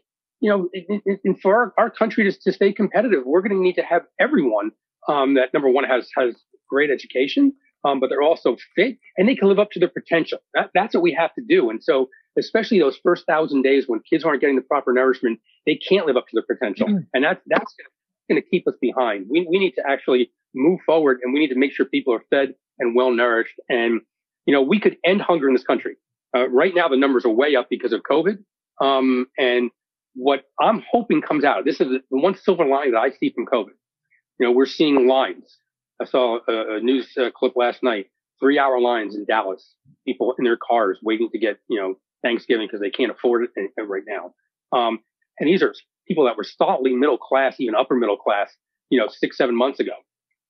you 0.41 0.49
know, 0.49 0.69
in, 0.73 1.19
in, 1.23 1.35
for 1.35 1.55
our, 1.55 1.73
our 1.77 1.89
country 1.89 2.29
to, 2.29 2.37
to, 2.39 2.51
stay 2.51 2.73
competitive, 2.73 3.23
we're 3.25 3.41
going 3.41 3.55
to 3.55 3.61
need 3.61 3.75
to 3.75 3.83
have 3.83 4.01
everyone 4.19 4.71
um, 5.07 5.35
that 5.35 5.53
number 5.53 5.69
one 5.69 5.83
has 5.83 6.09
has 6.17 6.35
great 6.69 6.89
education, 6.89 7.53
um, 7.85 7.99
but 7.99 8.09
they're 8.09 8.21
also 8.21 8.57
fit 8.75 8.97
and 9.17 9.29
they 9.29 9.35
can 9.35 9.47
live 9.47 9.59
up 9.59 9.71
to 9.71 9.79
their 9.79 9.89
potential. 9.89 10.39
That, 10.55 10.71
that's 10.73 10.95
what 10.95 11.03
we 11.03 11.13
have 11.13 11.33
to 11.35 11.43
do. 11.47 11.69
And 11.69 11.81
so, 11.83 12.09
especially 12.37 12.79
those 12.79 12.97
first 13.03 13.25
thousand 13.27 13.61
days 13.61 13.85
when 13.87 14.01
kids 14.09 14.23
aren't 14.23 14.41
getting 14.41 14.55
the 14.55 14.63
proper 14.63 14.91
nourishment, 14.91 15.39
they 15.65 15.75
can't 15.75 16.07
live 16.07 16.17
up 16.17 16.27
to 16.27 16.33
their 16.33 16.57
potential, 16.57 16.87
mm-hmm. 16.87 17.03
and 17.13 17.23
that's 17.23 17.41
that's 17.45 17.75
going 18.29 18.41
to 18.41 18.47
keep 18.49 18.67
us 18.67 18.75
behind. 18.81 19.27
We 19.29 19.47
we 19.49 19.59
need 19.59 19.73
to 19.73 19.83
actually 19.87 20.31
move 20.55 20.79
forward, 20.85 21.19
and 21.23 21.33
we 21.33 21.39
need 21.39 21.49
to 21.49 21.59
make 21.59 21.71
sure 21.71 21.85
people 21.85 22.13
are 22.15 22.23
fed 22.31 22.55
and 22.79 22.95
well 22.95 23.11
nourished. 23.11 23.59
And 23.69 24.01
you 24.47 24.53
know, 24.53 24.61
we 24.63 24.79
could 24.79 24.97
end 25.05 25.21
hunger 25.21 25.47
in 25.47 25.53
this 25.53 25.63
country. 25.63 25.97
Uh, 26.35 26.49
right 26.49 26.73
now, 26.73 26.87
the 26.87 26.97
numbers 26.97 27.25
are 27.25 27.29
way 27.29 27.55
up 27.55 27.67
because 27.69 27.93
of 27.93 28.01
COVID. 28.09 28.39
Um, 28.81 29.27
and 29.37 29.69
what 30.13 30.43
I'm 30.59 30.83
hoping 30.91 31.21
comes 31.21 31.43
out, 31.43 31.65
this 31.65 31.79
is 31.79 31.87
the 31.87 32.01
one 32.09 32.35
silver 32.35 32.65
lining 32.65 32.91
that 32.91 32.99
I 32.99 33.11
see 33.11 33.31
from 33.33 33.45
COVID. 33.45 33.73
You 34.39 34.47
know, 34.47 34.51
we're 34.51 34.65
seeing 34.65 35.07
lines. 35.07 35.57
I 36.01 36.05
saw 36.05 36.39
a, 36.47 36.77
a 36.77 36.79
news 36.81 37.09
uh, 37.17 37.29
clip 37.35 37.53
last 37.55 37.83
night, 37.83 38.07
three 38.39 38.57
hour 38.57 38.79
lines 38.79 39.15
in 39.15 39.25
Dallas, 39.25 39.75
people 40.05 40.33
in 40.37 40.45
their 40.45 40.57
cars 40.57 40.99
waiting 41.03 41.29
to 41.31 41.39
get, 41.39 41.59
you 41.69 41.79
know, 41.79 41.95
Thanksgiving 42.23 42.67
because 42.67 42.81
they 42.81 42.89
can't 42.89 43.11
afford 43.11 43.43
it 43.43 43.71
right 43.77 44.03
now. 44.07 44.33
Um, 44.77 44.99
and 45.39 45.47
these 45.47 45.63
are 45.63 45.73
people 46.07 46.25
that 46.25 46.37
were 46.37 46.43
solidly 46.43 46.93
middle 46.93 47.17
class, 47.17 47.55
even 47.59 47.75
upper 47.75 47.95
middle 47.95 48.17
class, 48.17 48.51
you 48.89 48.99
know, 48.99 49.07
six, 49.09 49.37
seven 49.37 49.55
months 49.55 49.79
ago. 49.79 49.93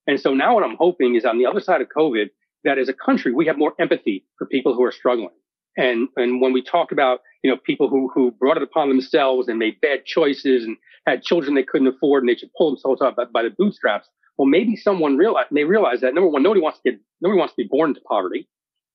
And 0.06 0.18
so 0.18 0.34
now 0.34 0.54
what 0.54 0.64
I'm 0.64 0.76
hoping 0.78 1.14
is 1.14 1.24
on 1.24 1.38
the 1.38 1.46
other 1.46 1.60
side 1.60 1.80
of 1.80 1.88
COVID, 1.96 2.30
that 2.64 2.78
as 2.78 2.88
a 2.88 2.94
country, 2.94 3.32
we 3.32 3.46
have 3.46 3.58
more 3.58 3.74
empathy 3.80 4.24
for 4.38 4.46
people 4.46 4.74
who 4.74 4.84
are 4.84 4.92
struggling. 4.92 5.34
And, 5.76 6.08
and 6.16 6.40
when 6.40 6.52
we 6.52 6.62
talk 6.62 6.92
about, 6.92 7.20
you 7.42 7.50
know, 7.50 7.56
people 7.56 7.88
who, 7.88 8.10
who 8.14 8.30
brought 8.30 8.56
it 8.56 8.62
upon 8.62 8.88
themselves 8.88 9.48
and 9.48 9.58
made 9.58 9.80
bad 9.80 10.04
choices 10.04 10.64
and 10.64 10.76
had 11.06 11.22
children 11.22 11.54
they 11.54 11.62
couldn't 11.62 11.88
afford 11.88 12.22
and 12.22 12.28
they 12.28 12.36
should 12.36 12.50
pull 12.56 12.70
themselves 12.70 13.00
up 13.00 13.16
by, 13.16 13.24
by 13.24 13.42
the 13.42 13.50
bootstraps. 13.50 14.08
Well, 14.38 14.46
maybe 14.46 14.76
someone 14.76 15.16
realized, 15.16 15.48
they 15.50 15.64
realize 15.64 16.00
that 16.00 16.14
number 16.14 16.28
one, 16.28 16.42
nobody 16.42 16.60
wants 16.60 16.80
to 16.80 16.90
get, 16.90 17.00
nobody 17.20 17.38
wants 17.38 17.54
to 17.54 17.62
be 17.62 17.68
born 17.70 17.90
into 17.90 18.00
poverty. 18.02 18.48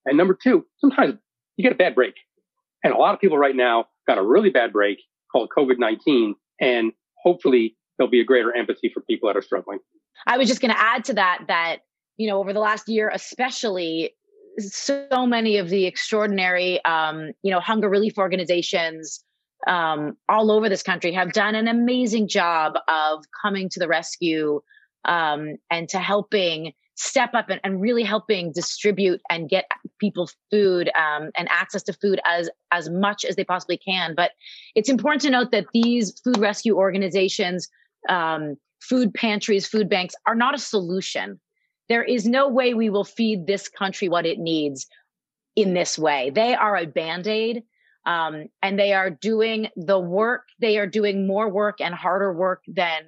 And 0.06 0.18
number 0.18 0.38
two, 0.42 0.66
sometimes 0.80 1.16
you 1.58 1.64
get 1.64 1.72
a 1.72 1.76
bad 1.76 1.96
break. 1.96 2.16
And 2.84 2.94
a 2.94 2.98
lot 2.98 3.14
of 3.14 3.20
people 3.20 3.38
right 3.38 3.56
now 3.56 3.86
got 4.08 4.18
a 4.18 4.24
really 4.24 4.50
bad 4.50 4.72
break 4.72 5.00
called 5.32 5.50
COVID-19. 5.56 6.34
And 6.62 6.94
hopefully 7.22 7.76
there'll 7.98 8.10
be 8.10 8.22
a 8.22 8.26
greater 8.26 8.56
empathy 8.56 8.90
for 8.94 9.02
people 9.02 9.28
that 9.30 9.38
are 9.38 9.42
struggling. 9.42 9.80
I 10.26 10.38
was 10.38 10.48
just 10.48 10.62
going 10.62 10.74
to 10.74 10.80
add 10.80 11.04
to 11.06 11.14
that, 11.16 11.46
that, 11.48 11.78
you 12.18 12.28
know, 12.28 12.40
over 12.40 12.54
the 12.54 12.60
last 12.60 12.88
year, 12.88 13.12
especially 13.14 14.12
so 14.60 15.26
many 15.26 15.58
of 15.58 15.70
the 15.70 15.86
extraordinary, 15.86 16.84
um, 16.86 17.32
you 17.44 17.52
know, 17.52 17.60
hunger 17.60 17.90
relief 17.90 18.18
organizations 18.18 19.24
um, 19.68 20.16
all 20.30 20.52
over 20.52 20.70
this 20.70 20.84
country 20.84 21.12
have 21.14 21.34
done 21.34 21.56
an 21.56 21.68
amazing 21.68 22.28
job 22.28 22.74
of 22.88 23.24
coming 23.42 23.70
to 23.70 23.80
the 23.80 23.88
rescue 23.88 24.62
um, 25.06 25.56
and 25.72 25.90
to 25.90 26.00
helping 26.00 26.74
step 26.96 27.32
up 27.34 27.50
and, 27.50 27.62
and, 27.64 27.80
really 27.80 28.04
helping 28.04 28.52
distribute 28.52 29.22
and 29.30 29.50
get 29.50 29.66
people 30.00 30.28
food 30.50 30.90
um, 30.98 31.30
and 31.38 31.48
access 31.52 31.84
to 31.84 31.94
food 31.94 32.20
as 32.26 32.50
as 32.72 32.90
much 32.90 33.24
as 33.24 33.36
they 33.36 33.44
possibly 33.44 33.78
can. 33.78 34.16
But 34.16 34.32
it's 34.74 34.90
important 34.90 35.22
to 35.24 35.30
note 35.30 35.52
that 35.52 35.66
these 35.74 36.20
food 36.24 36.40
rescue 36.40 36.76
organizations, 36.76 37.68
um, 38.10 38.56
food 38.82 39.14
pantries, 39.14 39.68
food 39.68 39.90
banks 39.90 40.16
are 40.26 40.36
not 40.36 40.56
a 40.56 40.60
solution 40.60 41.40
there 41.90 42.04
is 42.04 42.26
no 42.26 42.48
way 42.48 42.74
we 42.74 42.90
will 42.90 43.04
feed 43.04 43.48
this 43.48 43.68
country 43.70 44.10
what 44.10 44.26
it 44.26 44.40
needs 44.40 44.88
in 45.56 45.74
this 45.74 45.98
way. 45.98 46.30
They 46.30 46.54
are 46.54 46.78
a 46.78 46.86
band 46.86 47.28
aid. 47.28 47.64
Um, 48.06 48.46
and 48.64 48.80
they 48.80 48.94
are 48.94 49.10
doing 49.10 49.68
the 49.76 50.00
work. 50.00 50.44
They 50.60 50.78
are 50.78 50.88
doing 50.88 51.28
more 51.28 51.50
work 51.50 51.82
and 51.82 51.94
harder 51.94 52.32
work 52.32 52.64
than 52.66 53.04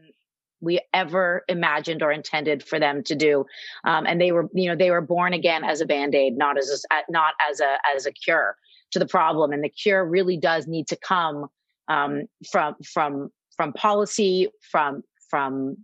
we 0.59 0.81
ever 0.93 1.43
imagined 1.47 2.03
or 2.03 2.11
intended 2.11 2.63
for 2.63 2.79
them 2.79 3.03
to 3.03 3.15
do. 3.15 3.45
Um, 3.85 4.05
and 4.05 4.19
they 4.19 4.33
were, 4.33 4.49
you 4.53 4.67
know, 4.67 4.75
they 4.75 4.91
were 4.91 4.99
born 5.01 5.31
again 5.31 5.63
as 5.63 5.79
a 5.79 5.85
band 5.85 6.15
aid, 6.15 6.37
not 6.37 6.57
as 6.57 6.85
a, 6.91 7.01
not 7.09 7.33
as 7.49 7.61
a 7.61 7.77
as 7.95 8.05
a 8.05 8.11
cure 8.11 8.57
to 8.91 8.99
the 8.99 9.07
problem. 9.07 9.53
And 9.53 9.63
the 9.63 9.69
cure 9.69 10.05
really 10.05 10.35
does 10.35 10.67
need 10.67 10.87
to 10.87 10.97
come 10.97 11.47
um, 11.87 12.23
from 12.51 12.75
from 12.83 13.31
from 13.55 13.73
policy, 13.73 14.49
from 14.69 15.03
from 15.29 15.77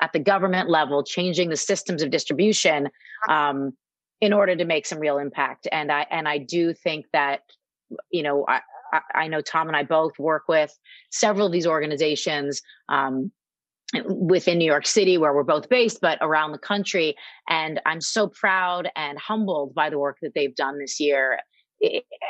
at 0.00 0.12
the 0.12 0.18
government 0.18 0.68
level, 0.68 1.02
changing 1.02 1.48
the 1.50 1.56
systems 1.56 2.02
of 2.02 2.10
distribution 2.10 2.88
um, 3.28 3.72
in 4.20 4.32
order 4.32 4.56
to 4.56 4.64
make 4.64 4.86
some 4.86 4.98
real 4.98 5.18
impact. 5.18 5.66
And 5.72 5.90
I 5.90 6.06
and 6.10 6.28
I 6.28 6.38
do 6.38 6.74
think 6.74 7.06
that 7.12 7.40
you 8.10 8.22
know 8.22 8.44
I, 8.48 8.60
I 9.14 9.28
know 9.28 9.40
Tom 9.40 9.68
and 9.68 9.76
I 9.76 9.84
both 9.84 10.18
work 10.18 10.44
with 10.48 10.76
several 11.10 11.46
of 11.46 11.52
these 11.52 11.66
organizations. 11.66 12.62
Um, 12.88 13.32
within 14.06 14.58
New 14.58 14.66
York 14.66 14.86
City, 14.86 15.18
where 15.18 15.34
we're 15.34 15.42
both 15.42 15.68
based, 15.68 16.00
but 16.00 16.16
around 16.20 16.52
the 16.52 16.58
country. 16.58 17.16
And 17.48 17.80
I'm 17.86 18.00
so 18.00 18.28
proud 18.28 18.88
and 18.94 19.18
humbled 19.18 19.74
by 19.74 19.90
the 19.90 19.98
work 19.98 20.18
that 20.22 20.32
they've 20.32 20.54
done 20.54 20.78
this 20.78 21.00
year 21.00 21.40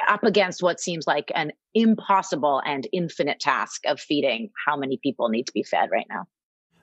up 0.08 0.24
against 0.24 0.62
what 0.62 0.80
seems 0.80 1.06
like 1.06 1.30
an 1.34 1.52
impossible 1.74 2.62
and 2.64 2.86
infinite 2.92 3.40
task 3.40 3.82
of 3.86 4.00
feeding 4.00 4.50
how 4.66 4.76
many 4.76 4.98
people 5.02 5.28
need 5.28 5.46
to 5.46 5.52
be 5.52 5.62
fed 5.62 5.90
right 5.90 6.06
now. 6.08 6.24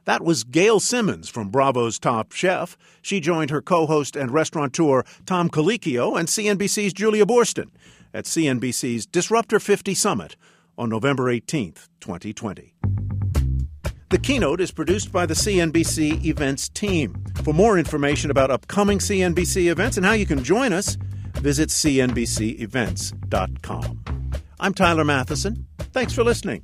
That 0.07 0.23
was 0.23 0.43
Gail 0.45 0.79
Simmons 0.79 1.27
from 1.27 1.49
Bravo's 1.49 1.99
Top 1.99 2.31
Chef. 2.31 2.77
She 3.01 3.19
joined 3.19 3.49
her 3.49 3.61
co 3.61 3.85
host 3.85 4.15
and 4.15 4.31
restaurateur 4.31 5.03
Tom 5.25 5.49
Colicchio 5.49 6.17
and 6.17 6.29
CNBC's 6.29 6.93
Julia 6.93 7.25
Boorstin 7.25 7.71
at 8.13 8.23
CNBC's 8.23 9.05
Disruptor 9.05 9.59
50 9.59 9.93
Summit 9.93 10.37
on 10.77 10.89
November 10.89 11.29
18, 11.29 11.73
2020. 11.99 12.73
The 14.09 14.17
keynote 14.17 14.61
is 14.61 14.71
produced 14.71 15.11
by 15.11 15.25
the 15.25 15.33
CNBC 15.33 16.23
Events 16.23 16.69
team. 16.69 17.21
For 17.43 17.53
more 17.53 17.77
information 17.77 18.31
about 18.31 18.49
upcoming 18.49 18.99
CNBC 18.99 19.69
events 19.69 19.97
and 19.97 20.05
how 20.05 20.13
you 20.13 20.25
can 20.25 20.41
join 20.41 20.71
us, 20.71 20.95
visit 21.33 21.67
CNBCEvents.com. 21.67 24.03
I'm 24.61 24.73
Tyler 24.73 25.03
Mathisen. 25.03 25.65
Thanks 25.91 26.13
for 26.13 26.23
listening. 26.23 26.63